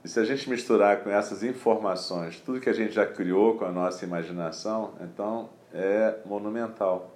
E 0.05 0.09
se 0.09 0.21
a 0.21 0.25
gente 0.25 0.51
misturar 0.51 1.03
com 1.03 1.09
essas 1.09 1.43
informações 1.43 2.39
tudo 2.39 2.61
que 2.61 2.69
a 2.69 2.75
gente 2.75 2.93
já 2.93 3.07
criou 3.07 3.57
com 3.57 3.65
a 3.65 3.73
nossa 3.73 4.05
imaginação, 4.05 4.95
então 5.01 5.49
é 5.73 6.19
monumental. 6.27 7.15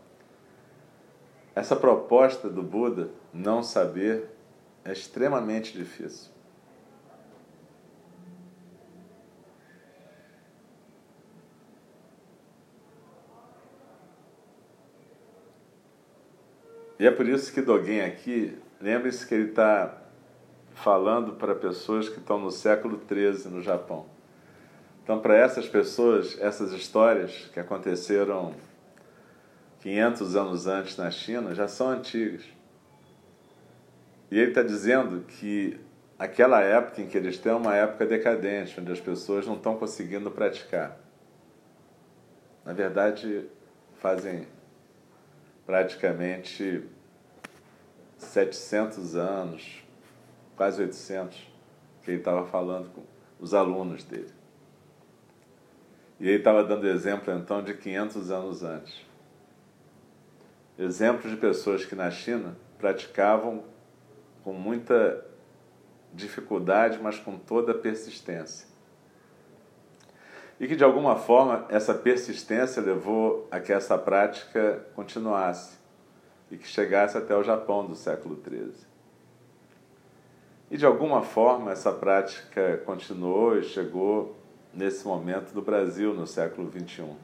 Essa 1.54 1.76
proposta 1.76 2.48
do 2.48 2.62
Buda, 2.62 3.10
não 3.32 3.62
saber, 3.62 4.30
é 4.84 4.92
extremamente 4.92 5.76
difícil. 5.76 6.30
E 16.98 17.06
é 17.06 17.10
por 17.10 17.28
isso 17.28 17.52
que 17.52 17.62
Dogen 17.62 18.00
aqui, 18.00 18.58
lembre-se 18.80 19.26
que 19.26 19.34
ele 19.34 19.50
está 19.50 20.02
falando 20.74 21.34
para 21.34 21.54
pessoas 21.54 22.08
que 22.08 22.18
estão 22.18 22.38
no 22.38 22.50
século 22.50 23.00
XIII 23.08 23.52
no 23.52 23.62
Japão. 23.62 24.06
Então, 25.02 25.20
para 25.20 25.36
essas 25.36 25.68
pessoas, 25.68 26.36
essas 26.40 26.72
histórias 26.72 27.48
que 27.52 27.60
aconteceram 27.60 28.54
500 29.80 30.36
anos 30.36 30.66
antes 30.66 30.96
na 30.96 31.10
China 31.10 31.54
já 31.54 31.68
são 31.68 31.88
antigas. 31.88 32.44
E 34.30 34.38
ele 34.38 34.50
está 34.50 34.62
dizendo 34.62 35.22
que 35.22 35.80
aquela 36.18 36.60
época 36.60 37.00
em 37.00 37.06
que 37.06 37.16
eles 37.16 37.38
têm 37.38 37.52
é 37.52 37.54
uma 37.54 37.74
época 37.74 38.04
decadente, 38.04 38.78
onde 38.78 38.92
as 38.92 39.00
pessoas 39.00 39.46
não 39.46 39.54
estão 39.54 39.76
conseguindo 39.76 40.30
praticar. 40.30 40.98
Na 42.64 42.72
verdade, 42.72 43.46
fazem 44.00 44.46
praticamente 45.68 46.82
700 48.16 49.14
anos, 49.14 49.84
quase 50.56 50.80
800, 50.80 51.36
que 52.02 52.10
ele 52.10 52.20
estava 52.20 52.46
falando 52.46 52.88
com 52.88 53.02
os 53.38 53.52
alunos 53.52 54.02
dele. 54.02 54.32
E 56.18 56.26
ele 56.26 56.38
estava 56.38 56.64
dando 56.64 56.88
exemplo 56.88 57.34
então 57.34 57.62
de 57.62 57.74
500 57.74 58.30
anos 58.30 58.62
antes. 58.62 59.06
Exemplos 60.78 61.30
de 61.30 61.36
pessoas 61.36 61.84
que 61.84 61.94
na 61.94 62.10
China 62.10 62.56
praticavam 62.78 63.62
com 64.42 64.54
muita 64.54 65.22
dificuldade, 66.14 66.98
mas 66.98 67.18
com 67.18 67.38
toda 67.38 67.74
persistência. 67.74 68.66
E 70.60 70.66
que 70.66 70.74
de 70.74 70.82
alguma 70.82 71.16
forma 71.16 71.66
essa 71.68 71.94
persistência 71.94 72.82
levou 72.82 73.46
a 73.50 73.60
que 73.60 73.72
essa 73.72 73.96
prática 73.96 74.84
continuasse 74.94 75.78
e 76.50 76.56
que 76.56 76.66
chegasse 76.66 77.16
até 77.16 77.36
o 77.36 77.44
Japão 77.44 77.86
do 77.86 77.94
século 77.94 78.40
XIII. 78.42 78.72
E 80.70 80.76
de 80.76 80.84
alguma 80.84 81.22
forma 81.22 81.70
essa 81.70 81.92
prática 81.92 82.78
continuou 82.84 83.58
e 83.58 83.62
chegou 83.62 84.36
nesse 84.74 85.06
momento 85.06 85.52
do 85.52 85.62
Brasil 85.62 86.12
no 86.12 86.26
século 86.26 86.70
XXI. 86.70 87.16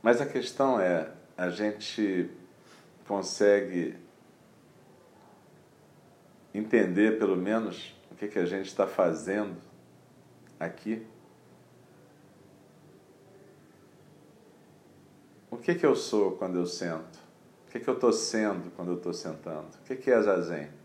Mas 0.00 0.20
a 0.20 0.26
questão 0.26 0.78
é, 0.78 1.08
a 1.34 1.48
gente 1.48 2.30
consegue 3.06 3.96
entender 6.52 7.18
pelo 7.18 7.36
menos 7.36 7.94
o 8.10 8.14
que, 8.14 8.28
que 8.28 8.38
a 8.38 8.46
gente 8.46 8.66
está 8.66 8.86
fazendo 8.86 9.56
aqui? 10.58 11.06
O 15.50 15.56
que, 15.56 15.74
que 15.74 15.86
eu 15.86 15.96
sou 15.96 16.32
quando 16.32 16.58
eu 16.58 16.66
sento? 16.66 17.18
O 17.66 17.70
que, 17.70 17.80
que 17.80 17.88
eu 17.88 17.94
estou 17.94 18.12
sendo 18.12 18.70
quando 18.72 18.92
eu 18.92 18.96
estou 18.96 19.12
sentando? 19.12 19.68
O 19.80 19.84
que, 19.84 19.96
que 19.96 20.10
é 20.10 20.20
zazen? 20.20 20.83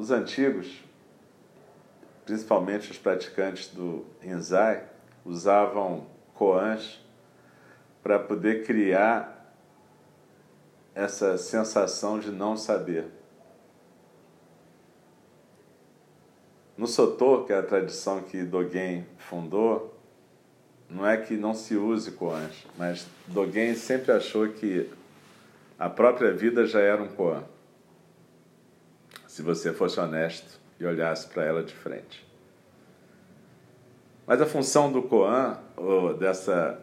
Os 0.00 0.10
antigos, 0.10 0.82
principalmente 2.24 2.90
os 2.90 2.96
praticantes 2.96 3.68
do 3.68 4.06
Enzai, 4.24 4.82
usavam 5.26 6.06
koans 6.32 6.98
para 8.02 8.18
poder 8.18 8.64
criar 8.64 9.54
essa 10.94 11.36
sensação 11.36 12.18
de 12.18 12.30
não 12.30 12.56
saber. 12.56 13.08
No 16.78 16.86
Sotô, 16.86 17.44
que 17.44 17.52
é 17.52 17.58
a 17.58 17.62
tradição 17.62 18.22
que 18.22 18.42
Dogen 18.42 19.06
fundou, 19.18 19.94
não 20.88 21.06
é 21.06 21.18
que 21.18 21.36
não 21.36 21.52
se 21.52 21.76
use 21.76 22.12
koans, 22.12 22.66
mas 22.78 23.06
Dogen 23.26 23.74
sempre 23.74 24.12
achou 24.12 24.48
que 24.48 24.88
a 25.78 25.90
própria 25.90 26.32
vida 26.32 26.64
já 26.64 26.80
era 26.80 27.02
um 27.02 27.08
koan 27.08 27.44
se 29.30 29.42
você 29.42 29.72
fosse 29.72 30.00
honesto 30.00 30.58
e 30.80 30.84
olhasse 30.84 31.28
para 31.28 31.44
ela 31.44 31.62
de 31.62 31.72
frente. 31.72 32.26
Mas 34.26 34.42
a 34.42 34.46
função 34.46 34.90
do 34.90 35.04
Koan, 35.04 35.56
ou 35.76 36.14
dessa 36.14 36.80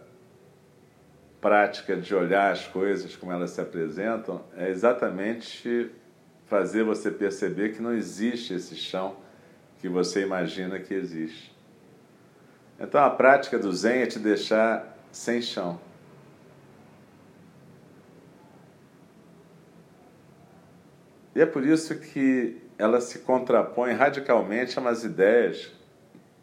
prática 1.42 1.98
de 1.98 2.16
olhar 2.16 2.54
as 2.54 2.66
coisas 2.66 3.18
como 3.18 3.34
elas 3.34 3.50
se 3.50 3.60
apresentam, 3.60 4.46
é 4.56 4.70
exatamente 4.70 5.92
fazer 6.46 6.86
você 6.86 7.12
perceber 7.12 7.76
que 7.76 7.82
não 7.82 7.94
existe 7.94 8.54
esse 8.54 8.78
chão 8.78 9.18
que 9.82 9.90
você 9.90 10.22
imagina 10.22 10.80
que 10.80 10.94
existe. 10.94 11.54
Então 12.80 13.04
a 13.04 13.10
prática 13.10 13.60
do 13.60 13.74
Zen 13.74 14.04
é 14.04 14.06
te 14.06 14.20
deixar 14.20 14.98
sem 15.12 15.42
chão. 15.42 15.82
E 21.38 21.42
é 21.42 21.46
por 21.46 21.64
isso 21.64 22.00
que 22.00 22.58
ela 22.80 23.00
se 23.00 23.20
contrapõe 23.20 23.94
radicalmente 23.94 24.76
a 24.76 24.82
umas 24.82 25.04
ideias 25.04 25.72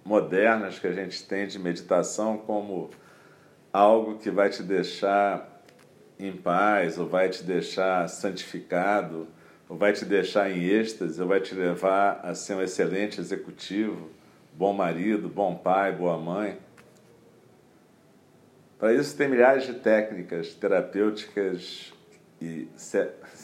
modernas 0.05 0.79
que 0.79 0.87
a 0.87 0.93
gente 0.93 1.27
tem 1.27 1.49
de 1.49 1.59
meditação 1.59 2.39
como 2.39 2.91
algo 3.73 4.19
que 4.19 4.31
vai 4.31 4.51
te 4.51 4.63
deixar 4.63 5.65
em 6.17 6.31
paz, 6.31 6.97
ou 6.97 7.09
vai 7.09 7.29
te 7.29 7.43
deixar 7.43 8.09
santificado, 8.09 9.27
ou 9.69 9.77
vai 9.77 9.93
te 9.93 10.05
deixar 10.05 10.49
em 10.49 10.63
êxtase, 10.63 11.21
ou 11.21 11.27
vai 11.27 11.41
te 11.41 11.57
levar 11.57 12.21
a 12.23 12.33
ser 12.33 12.55
um 12.55 12.63
excelente 12.63 13.21
executivo, 13.21 14.11
bom 14.53 14.73
marido, 14.73 15.29
bom 15.29 15.57
pai, 15.57 15.91
boa 15.91 16.17
mãe. 16.19 16.57
Para 18.79 18.95
isso 18.95 19.17
tem 19.17 19.27
milhares 19.27 19.67
de 19.67 19.75
técnicas 19.75 20.55
terapêuticas 20.55 21.93
e 22.41 22.69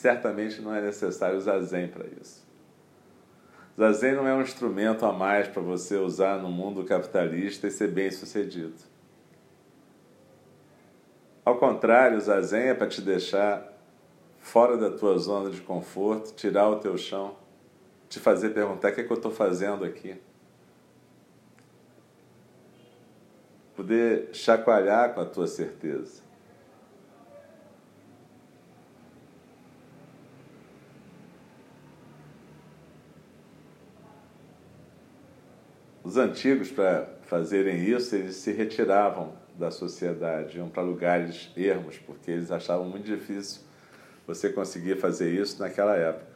certamente 0.00 0.62
não 0.62 0.74
é 0.74 0.80
necessário 0.80 1.36
usar 1.36 1.60
Zen 1.60 1.88
para 1.88 2.06
isso. 2.20 2.48
Zazen 3.78 4.14
não 4.14 4.26
é 4.26 4.34
um 4.34 4.42
instrumento 4.42 5.06
a 5.06 5.12
mais 5.12 5.46
para 5.48 5.62
você 5.62 5.96
usar 5.96 6.38
no 6.38 6.50
mundo 6.50 6.84
capitalista 6.84 7.66
e 7.66 7.70
ser 7.70 7.88
bem 7.88 8.10
sucedido. 8.10 8.74
Ao 11.44 11.56
contrário, 11.58 12.18
o 12.18 12.20
Zazen 12.20 12.68
é 12.68 12.74
para 12.74 12.88
te 12.88 13.00
deixar 13.00 13.72
fora 14.38 14.76
da 14.76 14.90
tua 14.90 15.18
zona 15.18 15.50
de 15.50 15.60
conforto, 15.60 16.34
tirar 16.34 16.68
o 16.68 16.76
teu 16.76 16.96
chão, 16.98 17.36
te 18.08 18.18
fazer 18.18 18.50
perguntar 18.50 18.90
o 18.90 18.94
que, 18.94 19.00
é 19.00 19.04
que 19.04 19.10
eu 19.10 19.16
estou 19.16 19.30
fazendo 19.30 19.84
aqui. 19.84 20.20
Poder 23.74 24.28
chacoalhar 24.34 25.14
com 25.14 25.20
a 25.20 25.26
tua 25.26 25.46
certeza. 25.46 26.29
Os 36.10 36.16
antigos, 36.16 36.72
para 36.72 37.08
fazerem 37.22 37.84
isso, 37.84 38.16
eles 38.16 38.34
se 38.34 38.50
retiravam 38.50 39.32
da 39.56 39.70
sociedade, 39.70 40.58
iam 40.58 40.68
para 40.68 40.82
lugares 40.82 41.52
ermos, 41.56 41.98
porque 41.98 42.32
eles 42.32 42.50
achavam 42.50 42.84
muito 42.88 43.04
difícil 43.04 43.60
você 44.26 44.50
conseguir 44.50 44.96
fazer 44.96 45.32
isso 45.32 45.60
naquela 45.60 45.94
época. 45.94 46.26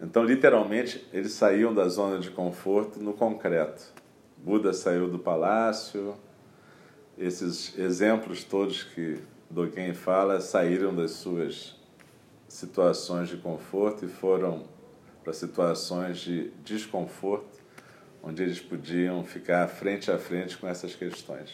Então, 0.00 0.22
literalmente, 0.22 1.04
eles 1.12 1.32
saíam 1.32 1.74
da 1.74 1.88
zona 1.88 2.20
de 2.20 2.30
conforto 2.30 3.00
no 3.00 3.12
concreto. 3.12 3.92
Buda 4.36 4.72
saiu 4.72 5.08
do 5.08 5.18
palácio, 5.18 6.14
esses 7.18 7.76
exemplos 7.76 8.44
todos 8.44 8.84
que 8.84 9.18
Dogen 9.50 9.92
fala 9.92 10.40
saíram 10.40 10.94
das 10.94 11.10
suas 11.10 11.74
situações 12.46 13.28
de 13.28 13.38
conforto 13.38 14.04
e 14.04 14.08
foram 14.08 14.75
para 15.26 15.32
situações 15.32 16.18
de 16.18 16.50
desconforto 16.62 17.58
onde 18.22 18.44
eles 18.44 18.60
podiam 18.60 19.24
ficar 19.24 19.66
frente 19.66 20.08
a 20.08 20.16
frente 20.16 20.56
com 20.56 20.68
essas 20.68 20.94
questões. 20.94 21.50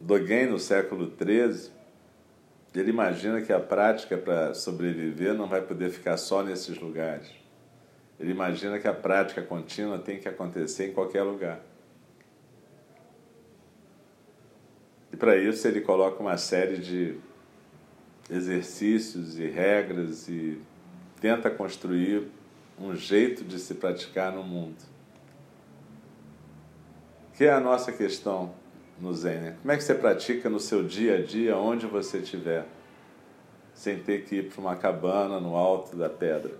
Dogen, 0.00 0.46
no 0.46 0.58
século 0.58 1.06
XIII, 1.16 1.70
ele 2.74 2.90
imagina 2.90 3.40
que 3.40 3.52
a 3.52 3.60
prática 3.60 4.18
para 4.18 4.52
sobreviver 4.52 5.32
não 5.32 5.46
vai 5.46 5.62
poder 5.62 5.90
ficar 5.90 6.16
só 6.16 6.42
nesses 6.42 6.76
lugares. 6.76 7.30
Ele 8.18 8.32
imagina 8.32 8.80
que 8.80 8.88
a 8.88 8.92
prática 8.92 9.42
contínua 9.42 9.96
tem 10.00 10.18
que 10.18 10.28
acontecer 10.28 10.88
em 10.88 10.92
qualquer 10.92 11.22
lugar. 11.22 11.60
E 15.16 15.18
para 15.18 15.34
isso 15.34 15.66
ele 15.66 15.80
coloca 15.80 16.22
uma 16.22 16.36
série 16.36 16.76
de 16.76 17.16
exercícios 18.28 19.38
e 19.38 19.46
regras 19.46 20.28
e 20.28 20.60
tenta 21.22 21.48
construir 21.48 22.28
um 22.78 22.94
jeito 22.94 23.42
de 23.42 23.58
se 23.58 23.76
praticar 23.76 24.30
no 24.30 24.42
mundo. 24.42 24.76
Que 27.32 27.46
é 27.46 27.50
a 27.50 27.58
nossa 27.58 27.92
questão 27.92 28.54
no 29.00 29.14
Zen. 29.14 29.40
Né? 29.40 29.56
Como 29.62 29.72
é 29.72 29.78
que 29.78 29.84
você 29.84 29.94
pratica 29.94 30.50
no 30.50 30.60
seu 30.60 30.82
dia 30.82 31.16
a 31.16 31.22
dia, 31.22 31.56
onde 31.56 31.86
você 31.86 32.18
estiver, 32.18 32.66
sem 33.72 33.98
ter 33.98 34.26
que 34.26 34.36
ir 34.36 34.50
para 34.50 34.60
uma 34.60 34.76
cabana 34.76 35.40
no 35.40 35.56
alto 35.56 35.96
da 35.96 36.10
pedra? 36.10 36.52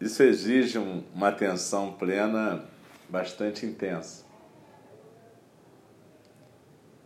Isso 0.00 0.24
exige 0.24 0.76
um, 0.76 1.04
uma 1.14 1.28
atenção 1.28 1.92
plena 1.92 2.64
bastante 3.08 3.64
intensa 3.64 4.31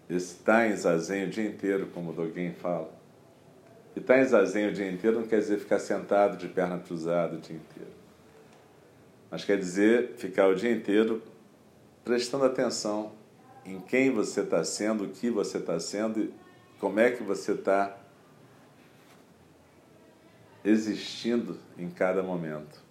estar 0.09 0.69
em 0.69 0.77
zazen 0.77 1.25
o 1.25 1.31
dia 1.31 1.47
inteiro, 1.47 1.89
como 1.93 2.11
o 2.11 2.13
Dogen 2.13 2.53
fala. 2.53 2.91
E 3.95 3.99
estar 3.99 4.19
em 4.21 4.25
zazen 4.25 4.69
o 4.69 4.73
dia 4.73 4.91
inteiro 4.91 5.21
não 5.21 5.27
quer 5.27 5.39
dizer 5.39 5.59
ficar 5.59 5.79
sentado 5.79 6.37
de 6.37 6.49
perna 6.49 6.79
cruzada 6.79 7.37
o 7.37 7.41
dia 7.41 7.57
inteiro. 7.57 7.91
Mas 9.31 9.45
quer 9.45 9.59
dizer 9.59 10.15
ficar 10.17 10.49
o 10.49 10.55
dia 10.55 10.71
inteiro 10.71 11.23
prestando 12.05 12.45
atenção 12.45 13.13
em 13.65 13.81
quem 13.81 14.11
você 14.11 14.43
está 14.43 14.63
sendo, 14.63 15.05
o 15.05 15.09
que 15.09 15.29
você 15.29 15.59
está 15.59 15.81
sendo 15.81 16.21
e 16.21 16.35
como 16.79 17.01
é 17.01 17.11
que 17.11 17.23
você 17.23 17.53
está 17.53 17.97
existindo 20.65 21.59
em 21.77 21.91
cada 21.91 22.23
momento. 22.23 22.86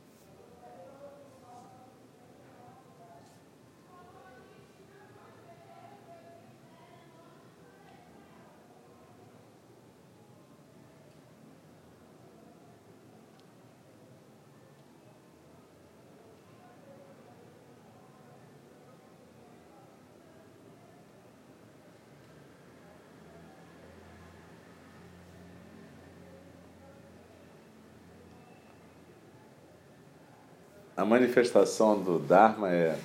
A 31.05 31.07
manifestação 31.07 32.01
do 32.01 32.17
Dharma 32.17 32.73
é 32.73 32.97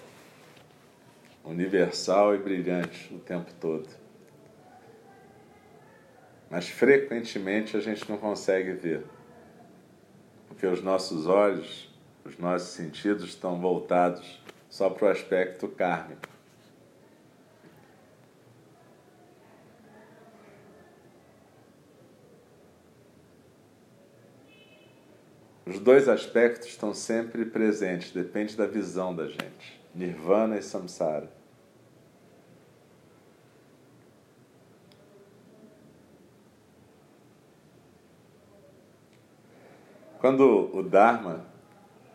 universal 1.44 2.34
e 2.34 2.38
brilhante 2.38 3.14
o 3.14 3.18
tempo 3.18 3.52
todo. 3.60 3.86
Mas 6.48 6.66
frequentemente 6.66 7.76
a 7.76 7.80
gente 7.80 8.08
não 8.08 8.16
consegue 8.16 8.72
ver, 8.72 9.04
porque 10.48 10.66
os 10.66 10.82
nossos 10.82 11.26
olhos, 11.26 11.94
os 12.24 12.38
nossos 12.38 12.70
sentidos 12.70 13.24
estão 13.24 13.60
voltados 13.60 14.42
só 14.70 14.88
para 14.88 15.08
o 15.08 15.10
aspecto 15.10 15.68
kármico. 15.68 16.26
Os 25.70 25.78
dois 25.78 26.09
aspectos 26.09 26.66
estão 26.66 26.92
sempre 26.92 27.44
presentes, 27.44 28.11
depende 28.11 28.56
da 28.56 28.66
visão 28.66 29.14
da 29.14 29.28
gente. 29.28 29.80
Nirvana 29.94 30.59
e 30.59 30.62
Samsara. 30.62 31.30
Quando 40.18 40.76
o 40.76 40.83
Dharma 40.83 41.46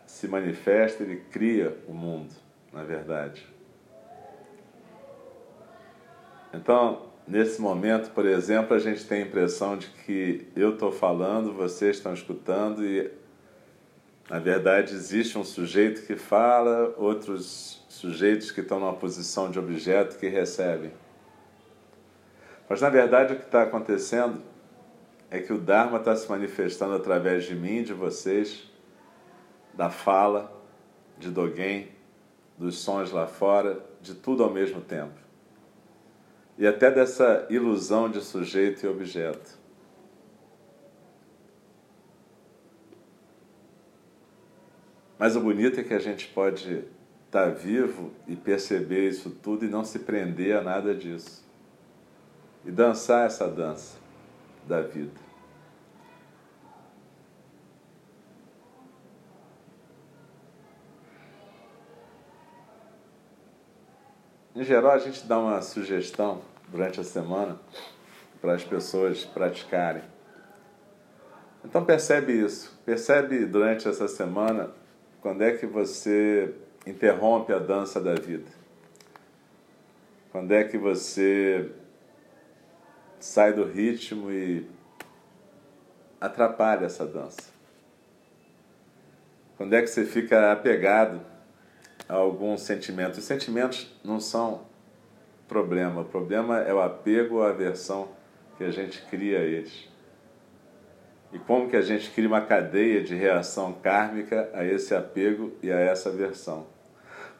se 0.06 0.28
manifesta, 0.28 1.02
ele 1.02 1.16
cria 1.16 1.78
o 1.88 1.94
mundo, 1.94 2.34
na 2.70 2.82
verdade. 2.82 3.42
Então, 6.52 7.06
nesse 7.26 7.58
momento, 7.58 8.10
por 8.10 8.26
exemplo, 8.26 8.76
a 8.76 8.78
gente 8.78 9.06
tem 9.06 9.22
a 9.22 9.26
impressão 9.26 9.78
de 9.78 9.86
que 10.04 10.46
eu 10.54 10.74
estou 10.74 10.92
falando, 10.92 11.54
vocês 11.54 11.96
estão 11.96 12.12
escutando 12.12 12.84
e 12.84 13.24
na 14.28 14.40
verdade, 14.40 14.92
existe 14.92 15.38
um 15.38 15.44
sujeito 15.44 16.04
que 16.04 16.16
fala, 16.16 16.92
outros 16.96 17.84
sujeitos 17.88 18.50
que 18.50 18.60
estão 18.60 18.80
numa 18.80 18.94
posição 18.94 19.50
de 19.50 19.58
objeto 19.58 20.18
que 20.18 20.26
recebem. 20.26 20.92
Mas, 22.68 22.80
na 22.80 22.90
verdade, 22.90 23.34
o 23.34 23.36
que 23.36 23.44
está 23.44 23.62
acontecendo 23.62 24.42
é 25.30 25.38
que 25.38 25.52
o 25.52 25.58
Dharma 25.58 25.98
está 25.98 26.16
se 26.16 26.28
manifestando 26.28 26.94
através 26.94 27.44
de 27.44 27.54
mim, 27.54 27.84
de 27.84 27.92
vocês, 27.92 28.68
da 29.72 29.90
fala, 29.90 30.52
de 31.18 31.30
Dogen, 31.30 31.88
dos 32.58 32.78
sons 32.78 33.12
lá 33.12 33.28
fora, 33.28 33.80
de 34.00 34.14
tudo 34.14 34.42
ao 34.42 34.50
mesmo 34.50 34.80
tempo. 34.80 35.14
E 36.58 36.66
até 36.66 36.90
dessa 36.90 37.46
ilusão 37.48 38.10
de 38.10 38.20
sujeito 38.20 38.84
e 38.84 38.88
objeto. 38.88 39.65
Mas 45.18 45.34
o 45.34 45.40
bonito 45.40 45.80
é 45.80 45.82
que 45.82 45.94
a 45.94 45.98
gente 45.98 46.28
pode 46.28 46.84
estar 47.26 47.46
tá 47.46 47.48
vivo 47.48 48.12
e 48.26 48.36
perceber 48.36 49.08
isso 49.08 49.30
tudo 49.30 49.64
e 49.64 49.68
não 49.68 49.84
se 49.84 50.00
prender 50.00 50.56
a 50.56 50.62
nada 50.62 50.94
disso. 50.94 51.44
E 52.64 52.70
dançar 52.70 53.26
essa 53.26 53.48
dança 53.48 53.96
da 54.66 54.82
vida. 54.82 55.26
Em 64.54 64.64
geral, 64.64 64.92
a 64.92 64.98
gente 64.98 65.26
dá 65.26 65.38
uma 65.38 65.60
sugestão 65.60 66.40
durante 66.68 66.98
a 66.98 67.04
semana 67.04 67.60
para 68.40 68.54
as 68.54 68.64
pessoas 68.64 69.24
praticarem. 69.24 70.02
Então 71.62 71.84
percebe 71.84 72.32
isso, 72.32 72.78
percebe 72.84 73.44
durante 73.44 73.86
essa 73.86 74.08
semana 74.08 74.70
quando 75.26 75.42
é 75.42 75.56
que 75.56 75.66
você 75.66 76.54
interrompe 76.86 77.52
a 77.52 77.58
dança 77.58 78.00
da 78.00 78.14
vida? 78.14 78.48
Quando 80.30 80.52
é 80.52 80.62
que 80.62 80.78
você 80.78 81.68
sai 83.18 83.52
do 83.52 83.64
ritmo 83.64 84.30
e 84.30 84.70
atrapalha 86.20 86.86
essa 86.86 87.04
dança? 87.04 87.42
Quando 89.56 89.74
é 89.74 89.82
que 89.82 89.88
você 89.88 90.04
fica 90.04 90.52
apegado 90.52 91.20
a 92.08 92.14
algum 92.14 92.56
sentimento? 92.56 93.18
Os 93.18 93.24
sentimentos 93.24 93.92
não 94.04 94.20
são 94.20 94.64
problema, 95.48 96.02
o 96.02 96.04
problema 96.04 96.60
é 96.60 96.72
o 96.72 96.80
apego 96.80 97.38
ou 97.38 97.42
aversão 97.42 98.10
que 98.56 98.62
a 98.62 98.70
gente 98.70 99.02
cria 99.06 99.40
a 99.40 99.42
eles 99.42 99.88
e 101.32 101.38
como 101.38 101.68
que 101.68 101.76
a 101.76 101.82
gente 101.82 102.10
cria 102.10 102.28
uma 102.28 102.40
cadeia 102.40 103.02
de 103.02 103.14
reação 103.14 103.72
kármica 103.72 104.50
a 104.54 104.64
esse 104.64 104.94
apego 104.94 105.52
e 105.62 105.70
a 105.70 105.78
essa 105.78 106.08
aversão. 106.08 106.66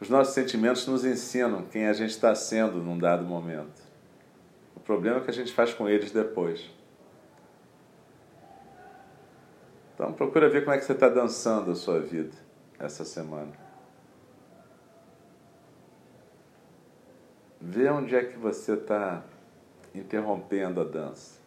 Os 0.00 0.10
nossos 0.10 0.34
sentimentos 0.34 0.86
nos 0.86 1.04
ensinam 1.04 1.62
quem 1.62 1.86
a 1.86 1.92
gente 1.92 2.10
está 2.10 2.34
sendo 2.34 2.78
num 2.78 2.98
dado 2.98 3.24
momento. 3.24 3.82
O 4.74 4.80
problema 4.80 5.18
é 5.18 5.20
que 5.20 5.30
a 5.30 5.34
gente 5.34 5.52
faz 5.52 5.72
com 5.72 5.88
eles 5.88 6.10
depois. 6.10 6.70
Então 9.94 10.12
procura 10.12 10.50
ver 10.50 10.62
como 10.62 10.74
é 10.74 10.78
que 10.78 10.84
você 10.84 10.92
está 10.92 11.08
dançando 11.08 11.70
a 11.70 11.74
sua 11.74 12.00
vida 12.00 12.36
essa 12.78 13.04
semana. 13.04 13.52
Vê 17.58 17.88
onde 17.88 18.14
é 18.14 18.22
que 18.22 18.36
você 18.36 18.74
está 18.74 19.24
interrompendo 19.94 20.82
a 20.82 20.84
dança. 20.84 21.45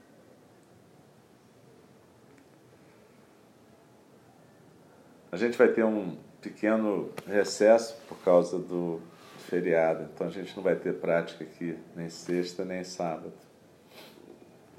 A 5.32 5.38
gente 5.38 5.58
vai 5.58 5.68
ter 5.68 5.86
um 5.86 6.18
pequeno 6.42 7.12
recesso 7.28 7.96
por 8.08 8.18
causa 8.20 8.58
do 8.58 9.00
feriado, 9.48 10.10
então 10.14 10.28
a 10.28 10.30
gente 10.30 10.56
não 10.56 10.64
vai 10.64 10.76
ter 10.76 10.94
prática 10.96 11.44
aqui 11.44 11.78
nem 11.96 12.10
sexta 12.10 12.66
nem 12.66 12.84
sábado. 12.84 13.34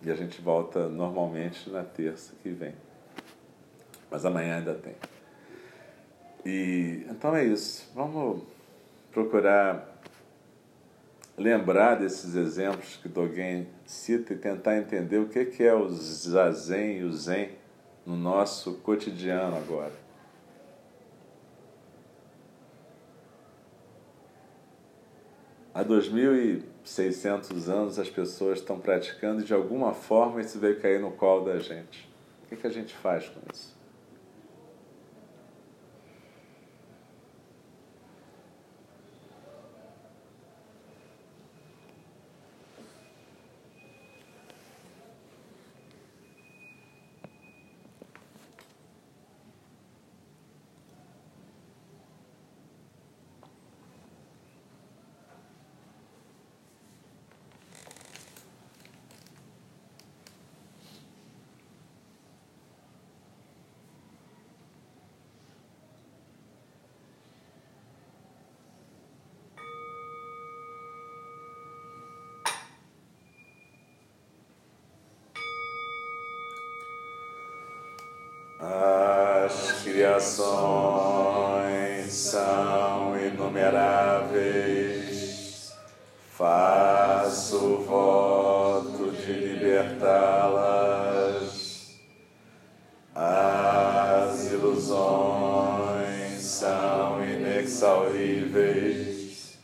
E 0.02 0.10
a 0.10 0.14
gente 0.14 0.40
volta 0.40 0.88
normalmente 0.88 1.68
na 1.70 1.84
terça 1.84 2.32
que 2.42 2.48
vem. 2.48 2.74
Mas 4.10 4.24
amanhã 4.24 4.56
ainda 4.58 4.74
tem. 4.74 4.94
E 6.44 7.06
então 7.08 7.36
é 7.36 7.44
isso. 7.44 7.90
Vamos 7.94 8.42
procurar 9.12 10.00
lembrar 11.36 11.96
desses 11.96 12.34
exemplos 12.34 12.96
que 12.96 13.08
Dogen 13.08 13.68
cita 13.86 14.32
e 14.32 14.36
tentar 14.36 14.76
entender 14.78 15.18
o 15.18 15.28
que 15.28 15.62
é 15.62 15.74
o 15.74 15.88
zazen 15.88 16.98
e 16.98 17.04
o 17.04 17.12
zen 17.12 17.50
no 18.04 18.16
nosso 18.16 18.74
cotidiano 18.78 19.56
agora. 19.56 20.10
Há 25.81 25.85
2.600 25.85 27.69
anos 27.69 27.99
as 27.99 28.11
pessoas 28.11 28.59
estão 28.59 28.79
praticando 28.79 29.40
e 29.40 29.45
de 29.45 29.55
alguma 29.55 29.95
forma 29.95 30.43
isso 30.43 30.59
veio 30.59 30.79
cair 30.79 31.01
no 31.01 31.11
colo 31.12 31.47
da 31.47 31.59
gente. 31.59 32.07
O 32.45 32.49
que, 32.49 32.57
que 32.57 32.66
a 32.66 32.71
gente 32.71 32.95
faz 32.95 33.31
com 33.31 33.40
isso? 33.51 33.75
As 80.20 80.37
criações 80.37 82.12
são 82.12 83.18
inumeráveis, 83.18 85.72
faço 86.37 87.78
voto 87.88 89.12
de 89.12 89.33
libertá-las. 89.33 89.98
As 93.14 94.52
ilusões 94.52 96.42
são 96.42 97.24
inexauríveis, 97.24 99.59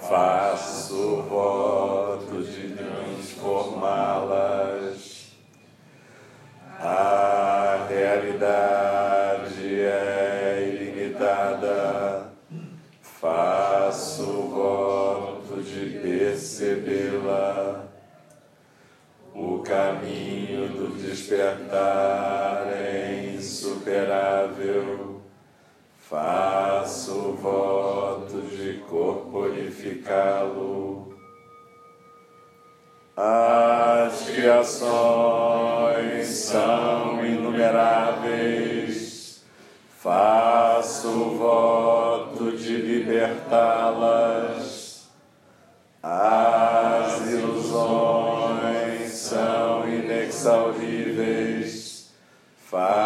faço 0.00 1.22
voto 1.28 1.75
despertar 21.26 22.68
é 22.72 23.32
insuperável. 23.34 25.20
Faço 25.98 27.32
voto 27.32 28.42
de 28.42 28.74
corporificá-lo. 28.88 31.12
As 33.16 34.30
criações 34.30 36.28
são 36.28 37.26
inumeráveis. 37.26 39.42
Faço 39.98 41.10
voto 41.36 42.56
de 42.56 42.76
libertá-las 42.76 44.65
faço 52.76 53.05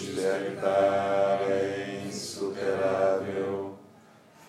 do 0.00 0.14
despertar 0.14 1.42
é 1.50 2.04
insuperável, 2.06 3.76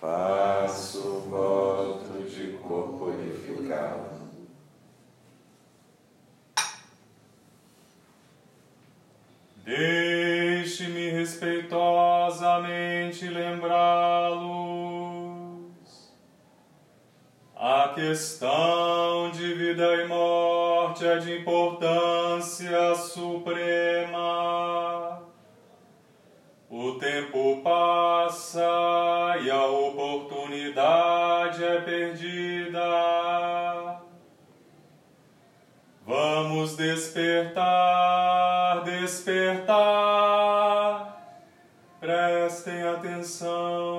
faço 0.00 1.24
voto 1.28 2.22
de 2.28 2.52
corporificá-la. 2.58 4.12
Deixe-me 9.64 11.10
respeitosamente 11.10 13.28
lembrá-los. 13.28 14.72
A 17.54 17.92
questão 17.94 19.30
de 19.30 19.54
vida 19.54 20.02
e 20.02 20.08
morte 20.08 21.06
é 21.06 21.18
de 21.18 21.38
importância 21.38 22.96
suprema. 22.96 24.71
E 28.60 29.50
a 29.50 29.66
oportunidade 29.66 31.64
é 31.64 31.80
perdida. 31.80 32.80
Vamos 36.06 36.76
despertar, 36.76 37.62
despertar. 38.84 39.72
Prestem 42.00 42.82
atenção. 42.82 43.91